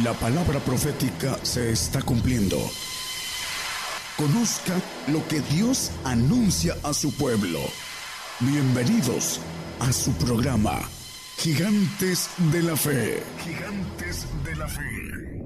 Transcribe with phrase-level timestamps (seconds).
[0.00, 2.56] La palabra profética se está cumpliendo.
[4.16, 7.60] Conozca lo que Dios anuncia a su pueblo.
[8.40, 9.38] Bienvenidos
[9.80, 10.80] a su programa,
[11.36, 13.22] Gigantes de la Fe.
[13.44, 15.42] Gigantes de la Fe.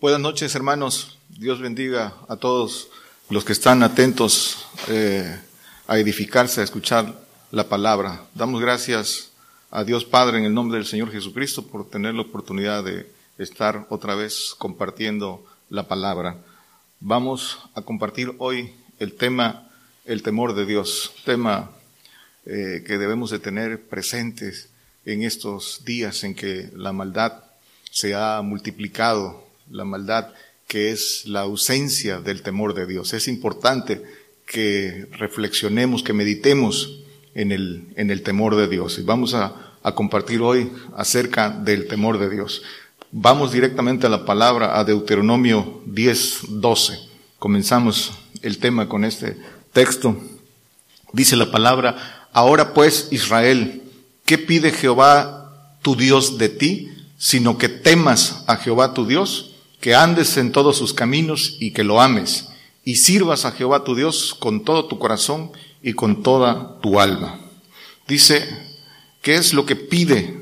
[0.00, 1.18] Buenas noches, hermanos.
[1.28, 2.88] Dios bendiga a todos
[3.28, 5.38] los que están atentos eh,
[5.86, 7.12] a edificarse, a escuchar
[7.50, 8.22] la palabra.
[8.34, 9.32] Damos gracias
[9.70, 13.86] a Dios Padre en el nombre del Señor Jesucristo por tener la oportunidad de estar
[13.90, 16.38] otra vez compartiendo la palabra.
[17.00, 19.70] Vamos a compartir hoy el tema,
[20.06, 21.70] el temor de Dios, tema
[22.46, 24.70] eh, que debemos de tener presentes
[25.04, 27.44] en estos días en que la maldad
[27.90, 30.32] se ha multiplicado, la maldad
[30.66, 33.12] que es la ausencia del temor de Dios.
[33.12, 34.02] Es importante
[34.46, 37.00] que reflexionemos, que meditemos
[37.38, 38.98] en el, en el temor de Dios.
[38.98, 42.62] Y vamos a, a compartir hoy acerca del temor de Dios.
[43.12, 46.98] Vamos directamente a la palabra, a Deuteronomio 10, 12.
[47.38, 48.10] Comenzamos
[48.42, 49.38] el tema con este
[49.72, 50.16] texto.
[51.12, 53.82] Dice la palabra, ahora pues Israel,
[54.24, 56.90] ¿qué pide Jehová tu Dios de ti?
[57.18, 61.84] Sino que temas a Jehová tu Dios, que andes en todos sus caminos y que
[61.84, 62.48] lo ames,
[62.88, 67.38] y sirvas a Jehová tu Dios con todo tu corazón y con toda tu alma.
[68.06, 68.48] Dice,
[69.20, 70.40] ¿qué es lo que pide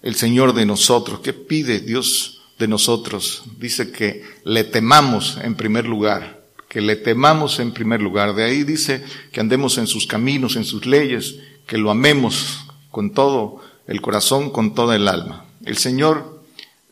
[0.00, 1.18] el Señor de nosotros?
[1.24, 3.42] ¿Qué pide Dios de nosotros?
[3.58, 8.36] Dice que le temamos en primer lugar, que le temamos en primer lugar.
[8.36, 12.60] De ahí dice que andemos en sus caminos, en sus leyes, que lo amemos
[12.92, 15.46] con todo el corazón, con toda el alma.
[15.64, 16.44] El Señor,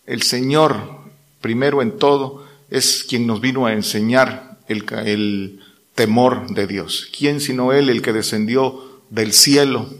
[0.06, 1.04] el Señor,
[1.40, 5.60] primero en todo, es quien nos vino a enseñar el,
[5.94, 7.10] temor de Dios.
[7.16, 9.90] ¿Quién sino Él, el que descendió del cielo,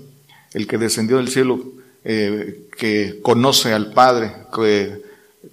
[0.55, 1.63] el que descendió del cielo,
[2.05, 5.03] eh, que conoce al Padre, que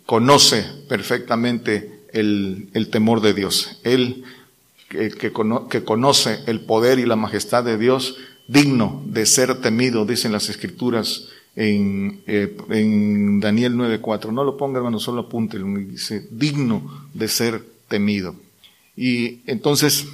[0.06, 3.80] conoce perfectamente el, el temor de Dios.
[3.84, 4.24] Él
[4.90, 8.18] que, que, conoce el poder y la majestad de Dios,
[8.48, 14.32] digno de ser temido, dicen las escrituras en, eh, en Daniel 9.4.
[14.32, 15.68] No lo ponga hermano, solo apúntelo.
[15.78, 18.36] Dice, digno de ser temido.
[18.98, 20.08] Y entonces,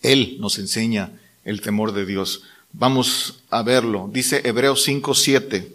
[0.00, 1.12] Él nos enseña
[1.44, 2.42] el temor de Dios.
[2.72, 4.10] Vamos a verlo.
[4.12, 5.68] Dice Hebreos 5.7.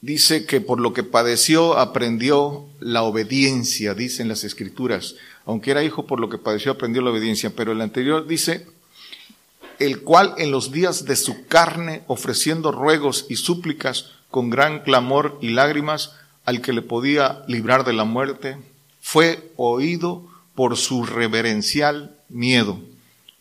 [0.00, 5.14] Dice que por lo que padeció aprendió la obediencia, dicen las escrituras.
[5.44, 7.50] Aunque era hijo, por lo que padeció aprendió la obediencia.
[7.50, 8.66] Pero el anterior dice,
[9.78, 15.38] el cual en los días de su carne, ofreciendo ruegos y súplicas con gran clamor
[15.42, 18.56] y lágrimas al que le podía librar de la muerte,
[19.00, 22.80] fue oído por su reverencial miedo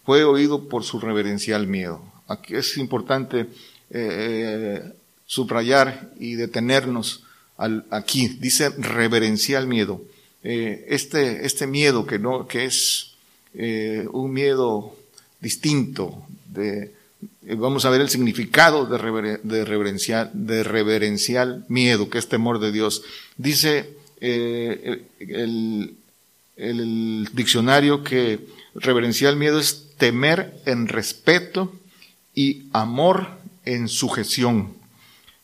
[0.06, 2.02] fue oído por su reverencial miedo.
[2.28, 3.48] Aquí es importante
[3.90, 4.92] eh,
[5.26, 7.24] subrayar y detenernos
[7.58, 8.28] al, aquí.
[8.28, 10.02] Dice reverencial miedo.
[10.44, 13.12] Eh, este, este miedo que no, que es
[13.54, 14.96] eh, un miedo
[15.40, 16.94] distinto de,
[17.42, 22.72] vamos a ver el significado de, de, reverencial, de reverencial miedo, que es temor de
[22.72, 23.04] Dios.
[23.38, 25.06] Dice el,
[26.62, 31.74] el diccionario que reverencial miedo es temer en respeto
[32.36, 33.28] y amor
[33.66, 34.76] en sujeción,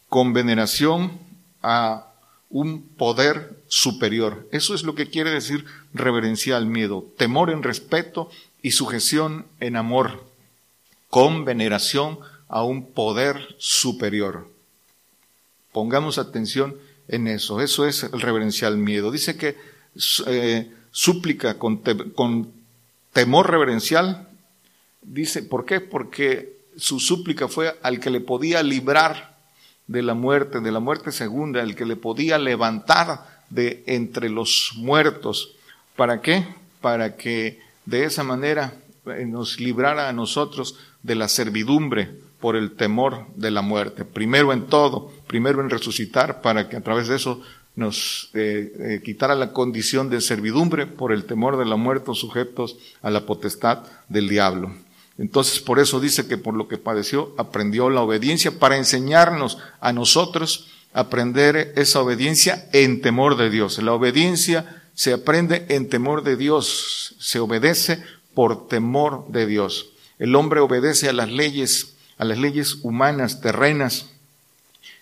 [0.10, 1.20] con veneración
[1.64, 2.14] a
[2.50, 4.48] un poder superior.
[4.52, 8.30] Eso es lo que quiere decir reverencial miedo, temor en respeto
[8.62, 10.24] y sujeción en amor,
[11.10, 14.50] con veneración a un poder superior.
[15.72, 19.12] Pongamos atención en eso, eso es el reverencial miedo.
[19.12, 19.58] Dice que
[20.28, 21.82] eh, súplica con,
[23.14, 24.28] temor reverencial
[25.08, 25.80] Dice, ¿por qué?
[25.80, 29.38] Porque su súplica fue al que le podía librar
[29.88, 34.74] de la muerte, de la muerte segunda, el que le podía levantar de entre los
[34.76, 35.54] muertos.
[35.96, 36.46] ¿Para qué?
[36.82, 38.74] Para que de esa manera
[39.06, 42.12] eh, nos librara a nosotros de la servidumbre
[42.42, 44.04] por el temor de la muerte.
[44.04, 47.42] Primero en todo, primero en resucitar, para que a través de eso
[47.78, 52.76] nos eh, eh, quitara la condición de servidumbre por el temor de la muerte sujetos
[53.04, 54.74] a la potestad del diablo.
[55.20, 59.94] Entonces, por eso dice que por lo que padeció, aprendió la obediencia para enseñarnos a
[59.94, 63.82] nosotros a aprender esa obediencia en temor de Dios.
[63.82, 68.04] La obediencia se aprende en temor de Dios, se obedece
[68.34, 69.92] por temor de Dios.
[70.18, 74.10] El hombre obedece a las leyes, a las leyes humanas, terrenas,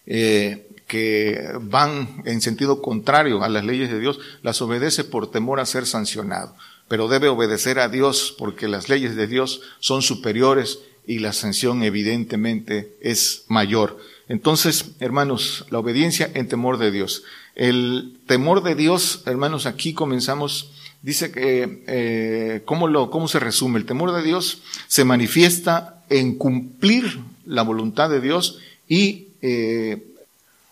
[0.06, 5.60] eh, que van en sentido contrario a las leyes de Dios, las obedece por temor
[5.60, 6.56] a ser sancionado
[6.88, 11.84] pero debe obedecer a Dios porque las leyes de Dios son superiores y la sanción
[11.84, 13.98] evidentemente es mayor.
[14.28, 17.24] Entonces, hermanos, la obediencia en temor de Dios.
[17.56, 20.72] El temor de Dios, hermanos, aquí comenzamos,
[21.02, 23.80] dice que, eh, ¿cómo, lo, ¿cómo se resume?
[23.80, 30.15] El temor de Dios se manifiesta en cumplir la voluntad de Dios y eh,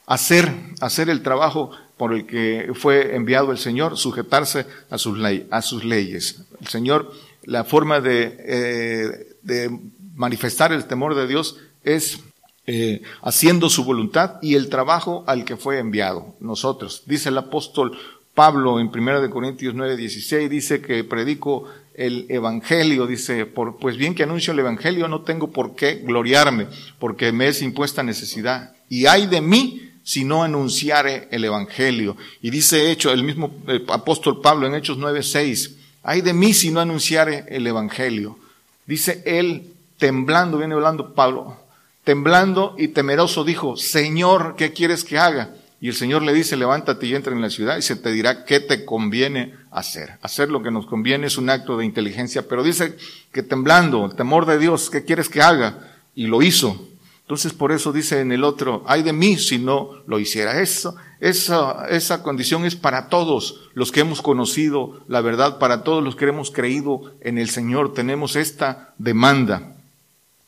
[0.05, 0.51] hacer,
[0.81, 5.61] hacer el trabajo por el que fue enviado el Señor, sujetarse a sus, ley, a
[5.61, 6.43] sus leyes.
[6.59, 7.13] El Señor,
[7.43, 9.79] la forma de, eh, de
[10.15, 12.19] manifestar el temor de Dios es
[12.65, 17.03] eh, haciendo su voluntad y el trabajo al que fue enviado, nosotros.
[17.05, 17.97] Dice el apóstol
[18.33, 24.15] Pablo en 1 Corintios 9, 16, dice que predico el evangelio, dice, por, pues bien
[24.15, 26.67] que anuncio el evangelio, no tengo por qué gloriarme,
[26.99, 28.73] porque me es impuesta necesidad.
[28.87, 32.17] Y hay de mí si no anunciare el evangelio.
[32.41, 36.53] Y dice hecho el mismo eh, apóstol Pablo en Hechos 9, 6, hay de mí
[36.53, 38.37] si no anunciare el evangelio.
[38.85, 41.57] Dice él, temblando, viene hablando Pablo,
[42.03, 45.55] temblando y temeroso dijo, Señor, ¿qué quieres que haga?
[45.79, 48.45] Y el Señor le dice, levántate y entra en la ciudad y se te dirá
[48.45, 50.17] qué te conviene hacer.
[50.21, 52.95] Hacer lo que nos conviene es un acto de inteligencia, pero dice
[53.33, 55.91] que temblando, el temor de Dios, ¿qué quieres que haga?
[56.15, 56.87] Y lo hizo.
[57.23, 60.61] Entonces por eso dice en el otro, ay de mí si no lo hiciera.
[60.61, 66.03] Eso, esa, esa condición es para todos los que hemos conocido la verdad, para todos
[66.03, 67.93] los que hemos creído en el Señor.
[67.93, 69.73] Tenemos esta demanda.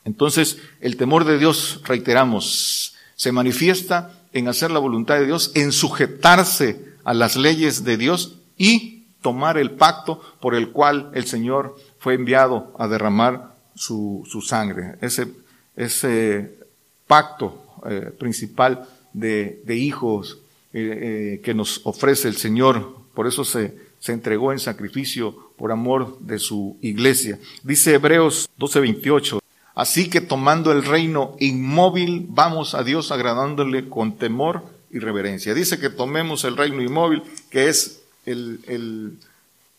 [0.03, 5.71] Entonces, el temor de Dios, reiteramos, se manifiesta en hacer la voluntad de Dios, en
[5.71, 11.77] sujetarse a las leyes de Dios y tomar el pacto por el cual el Señor
[11.99, 14.97] fue enviado a derramar su, su sangre.
[15.01, 15.29] Ese,
[15.75, 16.64] ese
[17.07, 20.39] pacto eh, principal de, hijos
[20.73, 22.95] eh, eh, que nos ofrece el Señor.
[23.13, 27.39] Por eso se, entregó en sacrificio por amor de su iglesia.
[27.63, 29.39] Dice Hebreos 12:28.
[29.73, 35.53] Así que tomando el reino inmóvil, vamos a Dios agradándole con temor y reverencia.
[35.53, 39.17] Dice que tomemos el reino inmóvil, que es el,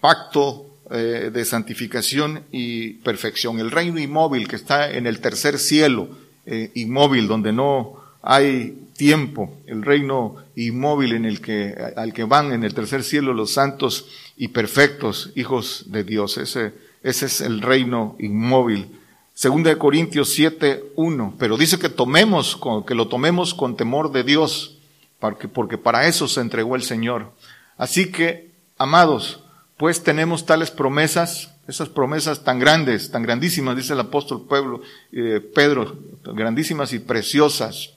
[0.00, 3.58] pacto de santificación y perfección.
[3.58, 6.10] El reino inmóvil que está en el tercer cielo,
[6.46, 12.52] eh, inmóvil, donde no hay tiempo, el reino inmóvil en el que, al que van
[12.52, 14.06] en el tercer cielo los santos
[14.36, 16.38] y perfectos hijos de Dios.
[16.38, 16.72] Ese,
[17.02, 18.88] ese es el reino inmóvil
[19.36, 21.34] Segunda de Corintios 7, 1.
[21.38, 24.78] Pero dice que tomemos, que lo tomemos con temor de Dios,
[25.18, 27.32] porque, porque para eso se entregó el Señor.
[27.76, 29.44] Así que, amados,
[29.76, 34.82] pues tenemos tales promesas, esas promesas tan grandes, tan grandísimas, dice el apóstol Pueblo,
[35.12, 37.90] eh, Pedro, grandísimas y preciosas.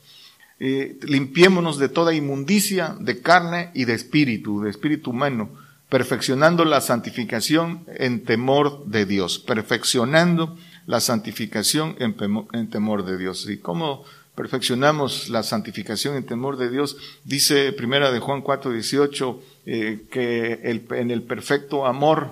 [0.60, 5.50] Eh, limpiémonos de toda inmundicia de carne y de espíritu, de espíritu humano,
[5.88, 13.50] perfeccionando la santificación en temor de Dios, perfeccionando la santificación en, temor de Dios.
[13.50, 14.04] ¿Y cómo
[14.36, 16.98] perfeccionamos la santificación en temor de Dios?
[17.24, 22.32] Dice primera de Juan 4, 18, eh, que en el perfecto amor,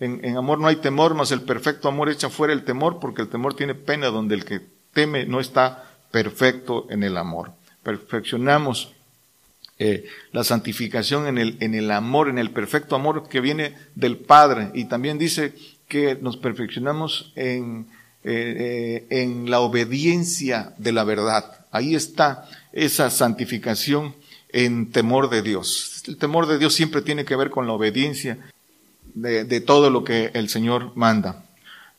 [0.00, 3.22] en, en, amor no hay temor, mas el perfecto amor echa fuera el temor, porque
[3.22, 4.60] el temor tiene pena, donde el que
[4.92, 7.52] teme no está perfecto en el amor.
[7.82, 8.92] Perfeccionamos
[9.78, 14.16] eh, la santificación en el, en el amor, en el perfecto amor que viene del
[14.16, 14.70] Padre.
[14.74, 15.54] Y también dice
[15.88, 17.86] que nos perfeccionamos en
[18.24, 21.64] eh, eh, en la obediencia de la verdad.
[21.70, 24.16] Ahí está esa santificación
[24.48, 26.02] en temor de Dios.
[26.06, 28.36] El temor de Dios siempre tiene que ver con la obediencia
[29.20, 31.44] de, todo lo que el Señor manda.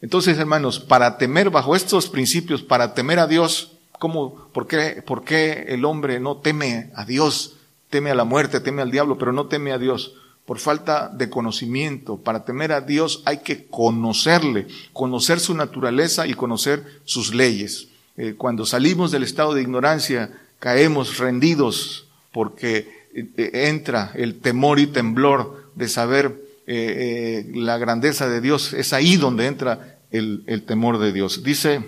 [0.01, 5.23] Entonces, hermanos, para temer bajo estos principios, para temer a Dios, ¿cómo, por qué, por
[5.23, 7.57] qué el hombre no teme a Dios?
[7.89, 10.13] Teme a la muerte, teme al diablo, pero no teme a Dios
[10.45, 12.17] por falta de conocimiento.
[12.17, 17.89] Para temer a Dios hay que conocerle, conocer su naturaleza y conocer sus leyes.
[18.17, 24.87] Eh, cuando salimos del estado de ignorancia, caemos rendidos porque eh, entra el temor y
[24.87, 28.73] temblor de saber eh, la grandeza de Dios.
[28.73, 31.43] Es ahí donde entra el, temor de Dios.
[31.43, 31.81] Dice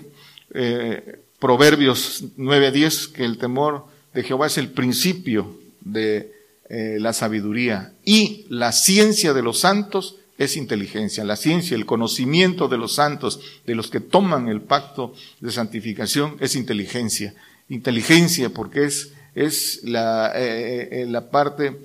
[1.42, 6.32] Proverbios 9:10 que el temor de Jehová es el principio de
[6.68, 11.24] eh, la sabiduría y la ciencia de los santos es inteligencia.
[11.24, 16.36] La ciencia, el conocimiento de los santos, de los que toman el pacto de santificación,
[16.38, 17.34] es inteligencia.
[17.68, 21.76] Inteligencia porque es, es la, eh, eh, la parte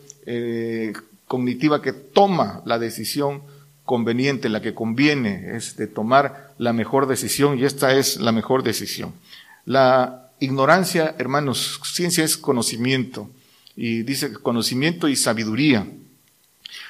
[1.28, 3.42] cognitiva que toma la decisión
[3.84, 8.64] conveniente, la que conviene, es de tomar la mejor decisión y esta es la mejor
[8.64, 9.14] decisión.
[9.66, 13.30] La ignorancia, hermanos, ciencia es conocimiento
[13.76, 15.88] y dice conocimiento y sabiduría.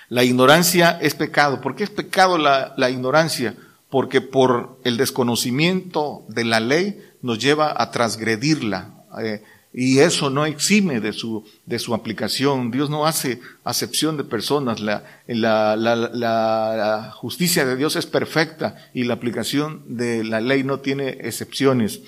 [0.10, 1.62] La ignorancia es pecado.
[1.62, 3.56] ¿Por qué es pecado la, la ignorancia?
[3.89, 8.94] Porque por el desconocimiento de la ley nos lleva a transgredirla.
[9.22, 9.44] Eh,
[9.80, 12.72] y eso no exime de su, de su aplicación.
[12.72, 14.80] Dios no hace acepción de personas.
[14.80, 20.64] La, la, la, la, justicia de Dios es perfecta y la aplicación de la ley
[20.64, 22.00] no tiene excepciones.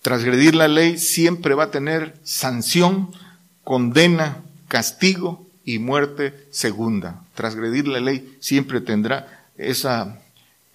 [0.00, 3.10] Transgredir la ley siempre va a tener sanción,
[3.64, 4.36] condena,
[4.68, 7.24] castigo y muerte segunda.
[7.34, 10.20] Transgredir la ley siempre tendrá esa,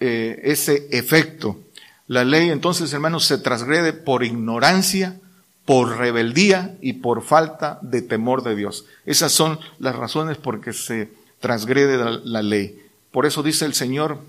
[0.01, 1.57] eh, ese efecto.
[2.07, 5.21] La ley entonces, hermanos, se transgrede por ignorancia,
[5.65, 8.85] por rebeldía y por falta de temor de Dios.
[9.05, 12.81] Esas son las razones por que se transgrede la, ley.
[13.11, 14.19] Por eso dice el Señor,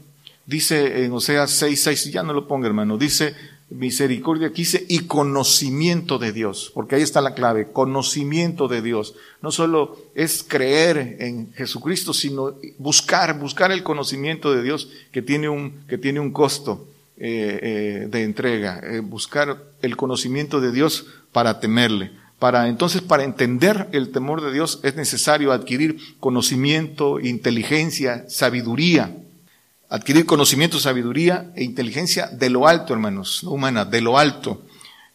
[0.47, 3.35] dice en Oseas 6, 6, ya no lo ponga hermano, dice
[3.71, 9.15] misericordia, quise y conocimiento de Dios, porque ahí está la clave, conocimiento de Dios.
[9.43, 15.49] No solo es creer en Jesucristo, sino buscar, buscar el conocimiento de Dios que tiene
[15.49, 16.87] un, que tiene un costo.
[17.17, 22.11] Eh, eh, de entrega, eh, buscar el conocimiento de Dios para temerle.
[22.41, 29.15] Para entonces, para entender el temor de Dios es necesario adquirir conocimiento, inteligencia, sabiduría.
[29.89, 34.63] Adquirir conocimiento, sabiduría e inteligencia de lo alto, hermanos, no humana, de lo alto.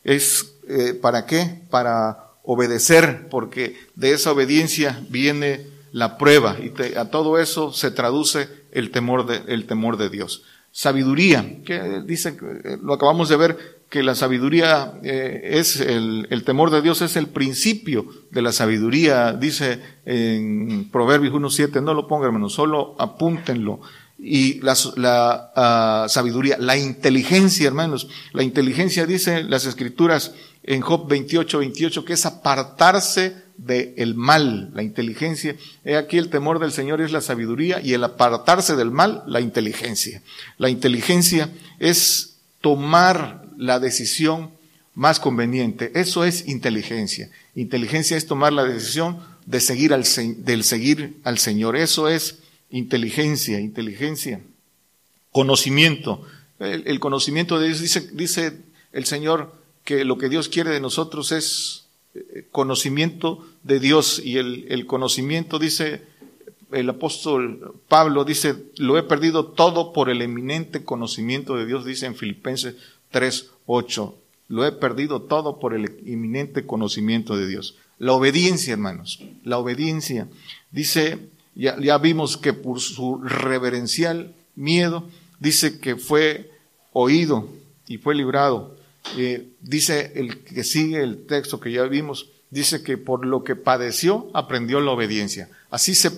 [0.05, 0.53] Es
[1.01, 1.63] para qué?
[1.69, 8.47] Para obedecer, porque de esa obediencia viene la prueba y a todo eso se traduce
[8.71, 13.79] el temor de, el temor de Dios sabiduría, que dice, eh, lo acabamos de ver,
[13.89, 18.51] que la sabiduría eh, es el, el, temor de Dios es el principio de la
[18.51, 23.81] sabiduría, dice en Proverbios 1.7, no lo pongan hermano, solo apúntenlo.
[24.21, 31.07] Y la, la ah, sabiduría, la inteligencia, hermanos, la inteligencia dice las escrituras en Job
[31.07, 35.55] 28, 28, que es apartarse del mal, la inteligencia.
[35.83, 39.41] He aquí el temor del Señor es la sabiduría y el apartarse del mal, la
[39.41, 40.21] inteligencia.
[40.57, 41.49] La inteligencia
[41.79, 44.51] es tomar la decisión
[44.95, 45.91] más conveniente.
[45.95, 47.29] Eso es inteligencia.
[47.55, 50.05] Inteligencia es tomar la decisión de seguir al,
[50.37, 51.75] del seguir al Señor.
[51.75, 52.39] Eso es
[52.69, 54.41] inteligencia, inteligencia.
[55.31, 56.25] Conocimiento.
[56.59, 58.57] El, el conocimiento de Dios dice, dice
[58.93, 61.85] el Señor que lo que Dios quiere de nosotros es
[62.15, 66.03] eh, conocimiento de Dios y el, conocimiento, dice
[66.71, 72.05] el apóstol Pablo, dice, lo he perdido todo por el eminente conocimiento de Dios, dice
[72.05, 72.75] en Filipenses
[73.11, 74.15] 3, 8.
[74.49, 77.75] Lo he perdido todo por el eminente conocimiento de Dios.
[77.99, 80.27] La obediencia, hermanos, la obediencia.
[80.71, 85.07] Dice, ya, vimos que por su reverencial miedo,
[85.39, 86.51] dice que fue
[86.93, 87.49] oído
[87.87, 88.75] y fue librado.
[89.17, 93.55] Eh, dice el que sigue el texto que ya vimos, dice que por lo que
[93.55, 95.49] padeció aprendió la obediencia.
[95.69, 96.11] Así se,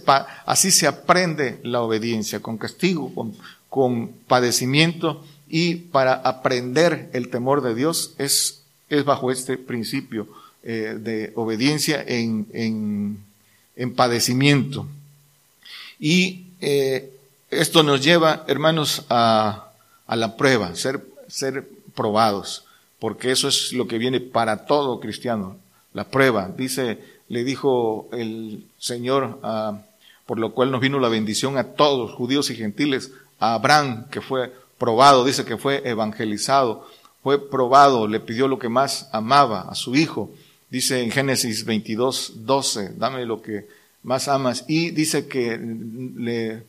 [0.46, 3.36] así se aprende la obediencia, con castigo, con,
[3.70, 10.28] con padecimiento y para aprender el temor de Dios es, es bajo este principio
[10.64, 13.18] eh, de obediencia en, en,
[13.76, 14.88] en padecimiento.
[16.00, 17.12] Y eh,
[17.50, 19.72] esto nos lleva, hermanos, a,
[20.08, 22.66] a la prueba, ser, ser probados
[23.02, 25.58] porque eso es lo que viene para todo cristiano,
[25.94, 26.50] la prueba.
[26.56, 29.40] Dice, le dijo el Señor,
[30.26, 34.22] por lo cual nos vino la bendición a todos, judíos y gentiles, a Abraham, que
[34.22, 36.88] fue probado, dice que fue evangelizado,
[37.24, 40.32] fue probado, le pidió lo que más amaba, a su hijo.
[40.70, 43.68] Dice en Génesis 22, 12, dame lo que
[44.04, 44.66] más amas.
[44.68, 46.64] Y dice que le,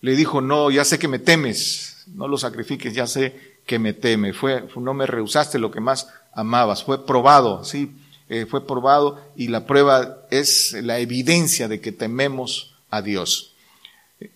[0.00, 3.92] le dijo, no, ya sé que me temes, no lo sacrifiques, ya sé que me
[3.92, 4.32] teme.
[4.32, 6.82] Fue, no me rehusaste lo que más amabas.
[6.82, 7.92] Fue probado, sí,
[8.32, 13.52] eh, fue probado y la prueba es la evidencia de que tememos a Dios.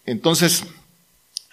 [0.05, 0.65] Entonces,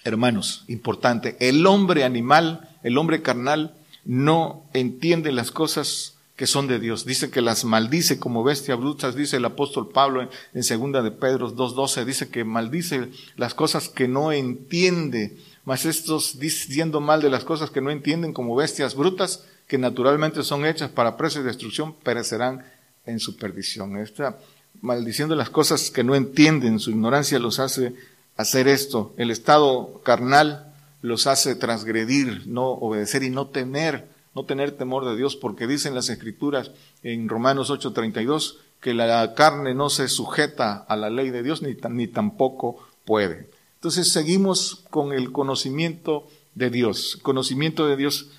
[0.04, 6.80] hermanos, importante, el hombre animal, el hombre carnal, no entiende las cosas que son de
[6.80, 7.06] Dios.
[7.06, 11.12] Dice que las maldice como bestias brutas, dice el apóstol Pablo en, en segunda de
[11.12, 17.30] Pedro 2.12, dice que maldice las cosas que no entiende mas estos diciendo mal de
[17.30, 21.44] las cosas que no entienden como bestias brutas, que naturalmente son hechas para presa y
[21.44, 22.66] destrucción, perecerán
[23.06, 23.98] en su perdición.
[23.98, 24.38] Esta
[24.82, 27.94] maldiciendo las cosas que no entienden, su ignorancia los hace
[28.38, 29.14] hacer esto.
[29.18, 35.16] El estado carnal los hace transgredir, no obedecer y no tener, no tener temor de
[35.16, 36.72] Dios, porque dicen las escrituras
[37.04, 41.76] en Romanos 8:32 que la carne no se sujeta a la ley de Dios ni,
[41.90, 43.50] ni tampoco puede.
[43.76, 47.20] Entonces seguimos con el conocimiento de Dios.
[47.22, 48.30] Conocimiento de Dios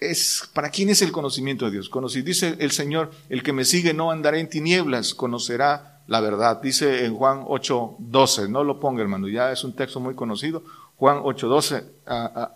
[0.00, 1.88] es, ¿para quién es el conocimiento de Dios?
[1.88, 6.60] Conocí, dice el Señor, el que me sigue no andará en tinieblas, conocerá la verdad.
[6.62, 10.62] Dice en Juan 8:12, no lo ponga hermano, ya es un texto muy conocido.
[10.96, 11.84] Juan 8:12,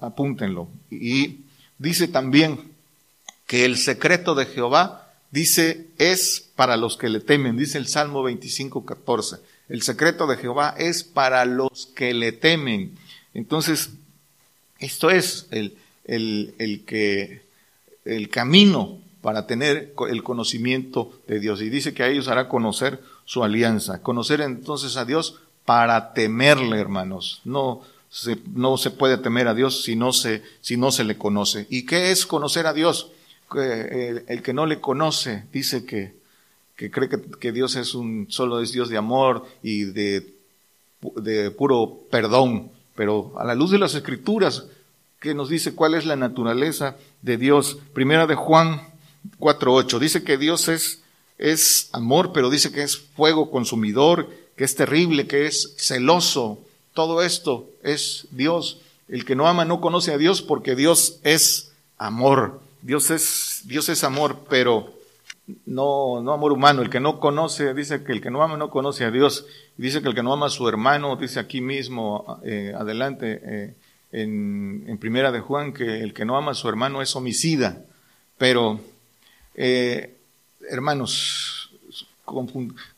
[0.00, 0.68] apúntenlo.
[0.90, 1.40] Y
[1.78, 2.72] dice también
[3.46, 8.22] que el secreto de Jehová dice, es para los que le temen, dice el Salmo
[8.22, 9.36] 25, 14.
[9.68, 12.98] El secreto de Jehová es para los que le temen.
[13.34, 13.90] Entonces,
[14.78, 17.42] esto es el, el, el que,
[18.04, 21.62] el camino para tener el conocimiento de Dios.
[21.62, 24.02] Y dice que a ellos hará conocer su alianza.
[24.02, 27.40] Conocer entonces a Dios para temerle, hermanos.
[27.44, 31.16] No se, no se puede temer a Dios si no se, si no se le
[31.16, 31.66] conoce.
[31.70, 33.10] ¿Y qué es conocer a Dios?
[33.54, 36.14] El, que no le conoce dice que,
[36.74, 40.34] que cree que, que, Dios es un, solo es Dios de amor y de,
[41.16, 42.70] de puro perdón.
[42.94, 44.66] Pero a la luz de las escrituras,
[45.22, 47.78] que nos dice cuál es la naturaleza de Dios.
[47.94, 48.82] Primera de Juan
[49.38, 50.00] 4.8.
[50.00, 51.00] Dice que Dios es,
[51.38, 56.58] es amor, pero dice que es fuego consumidor, que es terrible, que es celoso.
[56.92, 58.80] Todo esto es Dios.
[59.08, 62.60] El que no ama no conoce a Dios porque Dios es amor.
[62.82, 64.92] Dios es, Dios es amor, pero
[65.66, 66.82] no, no amor humano.
[66.82, 69.46] El que no conoce, dice que el que no ama no conoce a Dios.
[69.76, 73.74] Dice que el que no ama a su hermano, dice aquí mismo, eh, adelante, eh,
[74.12, 77.84] en, primera de Juan, que el que no ama a su hermano es homicida.
[78.38, 78.80] Pero
[79.54, 80.16] eh,
[80.70, 81.70] hermanos,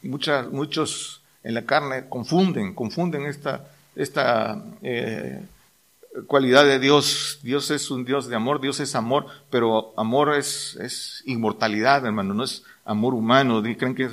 [0.03, 5.43] muchas, muchos en la carne confunden, confunden esta, esta eh,
[6.27, 7.41] cualidad de Dios.
[7.43, 12.35] Dios es un Dios de amor, Dios es amor, pero amor es, es inmortalidad, hermano,
[12.35, 13.63] no es amor humano.
[13.63, 14.09] Creen que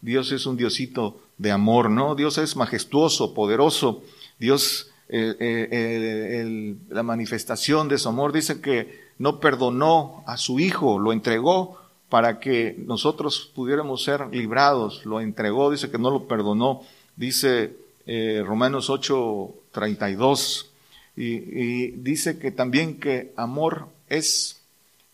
[0.00, 2.14] Dios es un Diosito de amor, ¿no?
[2.14, 4.02] Dios es majestuoso, poderoso.
[4.38, 10.98] Dios, eh, eh, la manifestación de su amor dice que no perdonó a su hijo,
[10.98, 15.04] lo entregó para que nosotros pudiéramos ser librados.
[15.04, 16.82] Lo entregó, dice que no lo perdonó,
[17.16, 20.70] dice eh, Romanos 8, 32.
[21.16, 24.62] Y, y, dice que también que amor es,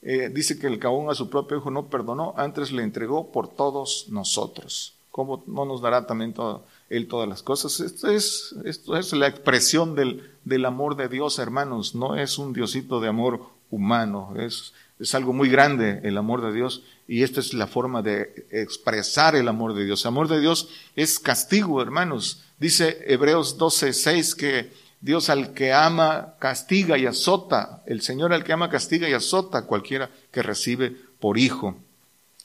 [0.02, 3.48] eh, dice que el aún a su propio hijo no perdonó, antes le entregó por
[3.48, 4.94] todos nosotros.
[5.10, 7.80] ¿Cómo no nos dará también todo, él todas las cosas?
[7.80, 11.94] Esto es, esto es la expresión del, del amor de Dios, hermanos.
[11.94, 16.52] No es un diosito de amor humano, es es algo muy grande el amor de
[16.52, 20.04] Dios y esta es la forma de expresar el amor de Dios.
[20.04, 22.42] El amor de Dios es castigo, hermanos.
[22.58, 27.82] Dice Hebreos 12, 6 que Dios al que ama castiga y azota.
[27.86, 31.76] El Señor al que ama castiga y azota cualquiera que recibe por hijo.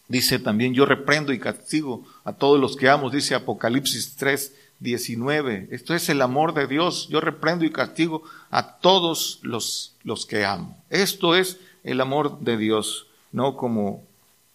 [0.07, 3.09] Dice también yo reprendo y castigo a todos los que amo.
[3.09, 5.69] Dice Apocalipsis 3, 19.
[5.71, 7.07] Esto es el amor de Dios.
[7.09, 10.77] Yo reprendo y castigo a todos los, los que amo.
[10.89, 14.03] Esto es el amor de Dios, no como,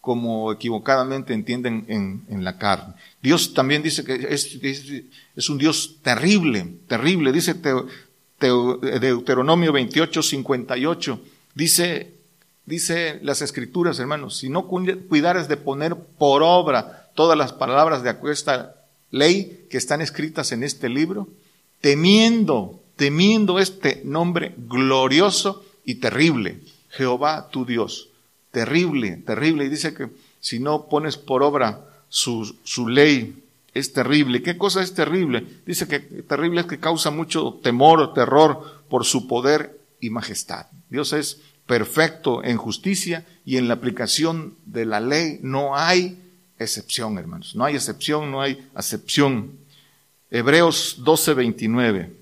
[0.01, 2.95] como equivocadamente entienden en, en la carne.
[3.23, 4.59] Dios también dice que es,
[5.37, 7.33] es, un Dios terrible, terrible.
[7.33, 7.55] Dice
[8.41, 11.21] Deuteronomio 28, 58.
[11.55, 12.15] Dice,
[12.67, 18.17] dice las escrituras, hermanos, si no cuidares de poner por obra todas las palabras de
[18.31, 18.77] esta
[19.11, 21.29] ley que están escritas en este libro,
[21.81, 28.09] temiendo, temiendo este nombre glorioso y terrible Jehová tu Dios.
[28.51, 29.65] Terrible, terrible.
[29.65, 33.43] Y dice que si no pones por obra su, su ley,
[33.75, 34.43] es terrible.
[34.43, 35.47] ¿Qué cosa es terrible?
[35.65, 40.67] Dice que terrible es que causa mucho temor o terror por su poder y majestad.
[40.89, 41.41] Dios es
[41.71, 46.19] perfecto en justicia y en la aplicación de la ley no hay
[46.59, 47.55] excepción, hermanos.
[47.55, 49.53] No hay excepción, no hay acepción.
[50.33, 52.13] Hebreos 12, 29.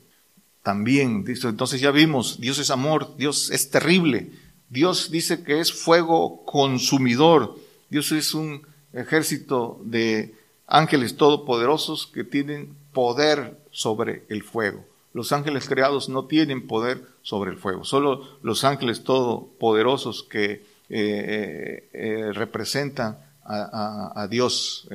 [0.62, 4.32] También, dice, entonces ya vimos, Dios es amor, Dios es terrible,
[4.68, 7.58] Dios dice que es fuego consumidor.
[7.88, 10.34] Dios es un ejército de
[10.66, 14.84] ángeles todopoderosos que tienen poder sobre el fuego.
[15.18, 17.82] Los ángeles creados no tienen poder sobre el fuego.
[17.82, 24.86] Solo los ángeles todopoderosos que eh, eh, eh, representan a, Dios.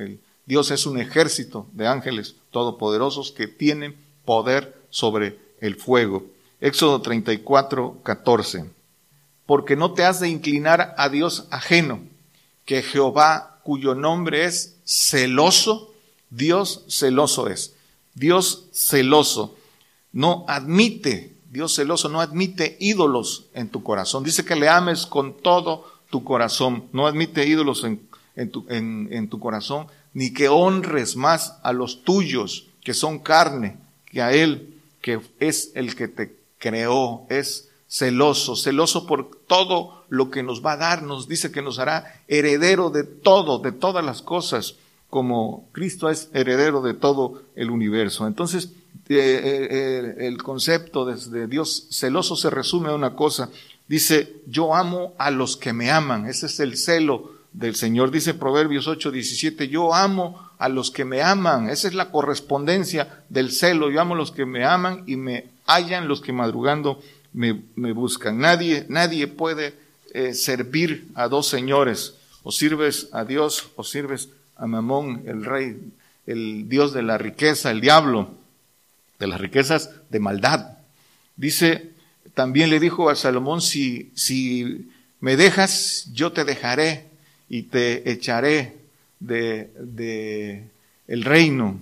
[0.46, 6.24] Dios es un ejército de ángeles todopoderosos que tienen poder sobre el fuego.
[6.58, 8.70] Éxodo 34, 14
[9.44, 12.00] porque no te has de inclinar a Dios ajeno,
[12.64, 15.92] que Jehová, cuyo nombre es celoso,
[16.30, 17.74] Dios celoso es.
[18.14, 19.56] Dios celoso
[20.14, 24.24] no admite, Dios celoso no admite ídolos en tu corazón.
[24.24, 28.00] Dice que le ames con todo tu corazón, no admite ídolos en,
[28.36, 33.18] en, tu, en, en tu corazón, ni que honres más a los tuyos, que son
[33.18, 40.04] carne, que a Él, que es el que te creó, es celoso, celoso por todo
[40.08, 43.72] lo que nos va a dar, nos dice que nos hará heredero de todo, de
[43.72, 44.76] todas las cosas,
[45.10, 48.26] como Cristo es heredero de todo el universo.
[48.26, 48.70] Entonces,
[49.08, 53.50] eh, eh, el concepto de Dios celoso se resume a una cosa,
[53.86, 58.10] dice, yo amo a los que me aman, ese es el celo del Señor.
[58.10, 61.70] Dice Proverbios 8, 17, yo amo a los que me aman.
[61.70, 63.90] Esa es la correspondencia del celo.
[63.90, 67.00] Yo amo a los que me aman y me hallan los que madrugando
[67.32, 67.52] me,
[67.92, 68.38] buscan.
[68.38, 69.74] Nadie, nadie puede
[70.12, 72.14] eh, servir a dos señores.
[72.42, 75.80] O sirves a Dios o sirves a Mamón, el rey,
[76.26, 78.28] el Dios de la riqueza, el diablo,
[79.24, 80.78] de las riquezas de maldad.
[81.36, 81.90] Dice,
[82.34, 87.08] también le dijo a Salomón, si, si me dejas, yo te dejaré
[87.48, 88.76] y te echaré
[89.20, 90.68] de, de
[91.08, 91.80] el reino.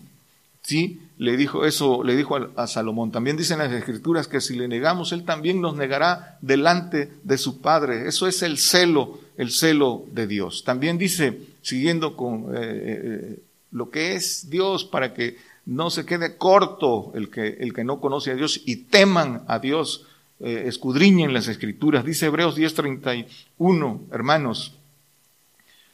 [0.62, 1.00] ¿Sí?
[1.18, 3.10] Le dijo eso, le dijo a, Salomón.
[3.10, 7.60] También dicen las escrituras que si le negamos, él también nos negará delante de su
[7.60, 8.06] Padre.
[8.06, 10.62] Eso es el celo, el celo de Dios.
[10.64, 13.38] También dice, siguiendo con eh, eh,
[13.72, 18.00] lo que es Dios, para que no se quede corto el que, el que no
[18.00, 20.06] conoce a Dios y teman a Dios,
[20.40, 22.04] eh, escudriñen las escrituras.
[22.04, 24.74] Dice Hebreos 10:31, hermanos,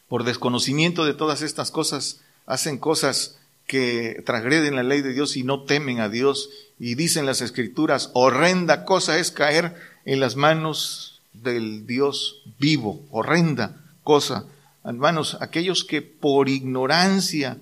[0.08, 5.44] por desconocimiento de todas estas cosas, hacen cosas que transgreden la ley de Dios y
[5.44, 6.48] no temen a Dios.
[6.78, 9.74] Y dicen las escrituras, horrenda cosa es caer
[10.06, 14.46] en las manos del Dios vivo, horrenda cosa.
[14.84, 17.58] Hermanos, aquellos que por ignorancia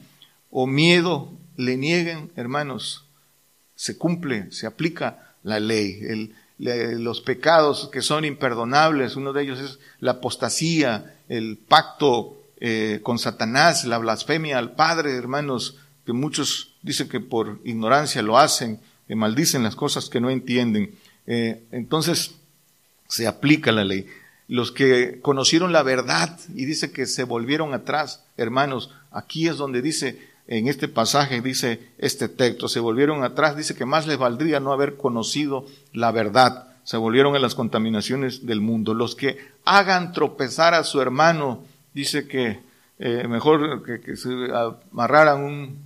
[0.52, 3.04] o miedo le nieguen, hermanos,
[3.74, 6.32] se cumple, se aplica la ley.
[6.58, 13.18] Los pecados que son imperdonables, uno de ellos es la apostasía, el pacto eh, con
[13.18, 19.62] Satanás, la blasfemia al Padre, hermanos, que muchos dicen que por ignorancia lo hacen, maldicen
[19.62, 20.94] las cosas que no entienden.
[21.26, 22.32] Eh, entonces
[23.08, 24.06] se aplica la ley.
[24.48, 29.82] Los que conocieron la verdad y dice que se volvieron atrás, hermanos, aquí es donde
[29.82, 34.60] dice, en este pasaje dice este texto, se volvieron atrás, dice que más les valdría
[34.60, 38.94] no haber conocido la verdad, se volvieron a las contaminaciones del mundo.
[38.94, 42.60] Los que hagan tropezar a su hermano, dice que
[42.98, 45.76] eh, mejor que, se amarraran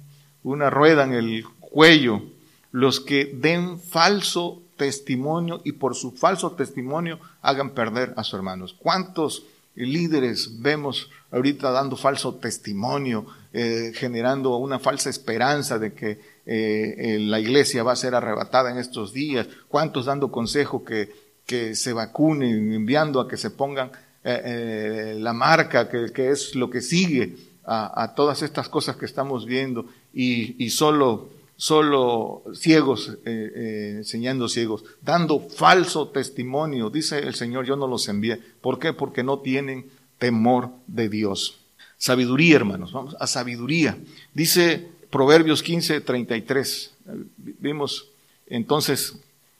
[0.42, 2.22] una rueda en el cuello,
[2.70, 8.76] los que den falso testimonio y por su falso testimonio hagan perder a sus hermanos.
[8.78, 9.44] ¿Cuántos
[9.74, 17.40] líderes vemos ahorita dando falso testimonio, eh, generando una falsa esperanza de que eh, la
[17.40, 19.48] iglesia va a ser arrebatada en estos días?
[19.68, 21.12] ¿Cuántos dando consejo que,
[21.46, 23.90] que se vacunen, enviando a que se pongan
[24.22, 29.86] eh, la marca, que, es lo que sigue a, todas estas cosas que estamos viendo
[30.12, 36.88] y, solo solo ciegos eh, eh, enseñando ciegos, dando falso testimonio.
[36.88, 38.40] Dice el Señor, yo no los envié.
[38.60, 38.92] ¿Por qué?
[38.94, 41.59] Porque no tienen temor de Dios.
[42.00, 43.98] Sabiduría, hermanos, vamos a sabiduría.
[44.32, 46.94] Dice Proverbios 15, 33.
[47.36, 48.08] Vimos
[48.46, 49.16] entonces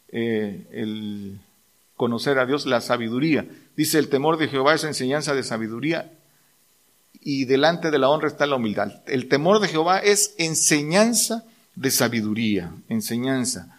[0.08, 1.38] eh, el
[1.96, 3.46] conocer a Dios, la sabiduría.
[3.76, 6.12] Dice, el temor de Jehová es enseñanza de sabiduría
[7.20, 9.02] y delante de la honra está la humildad.
[9.06, 13.78] El temor de Jehová es enseñanza de sabiduría, enseñanza,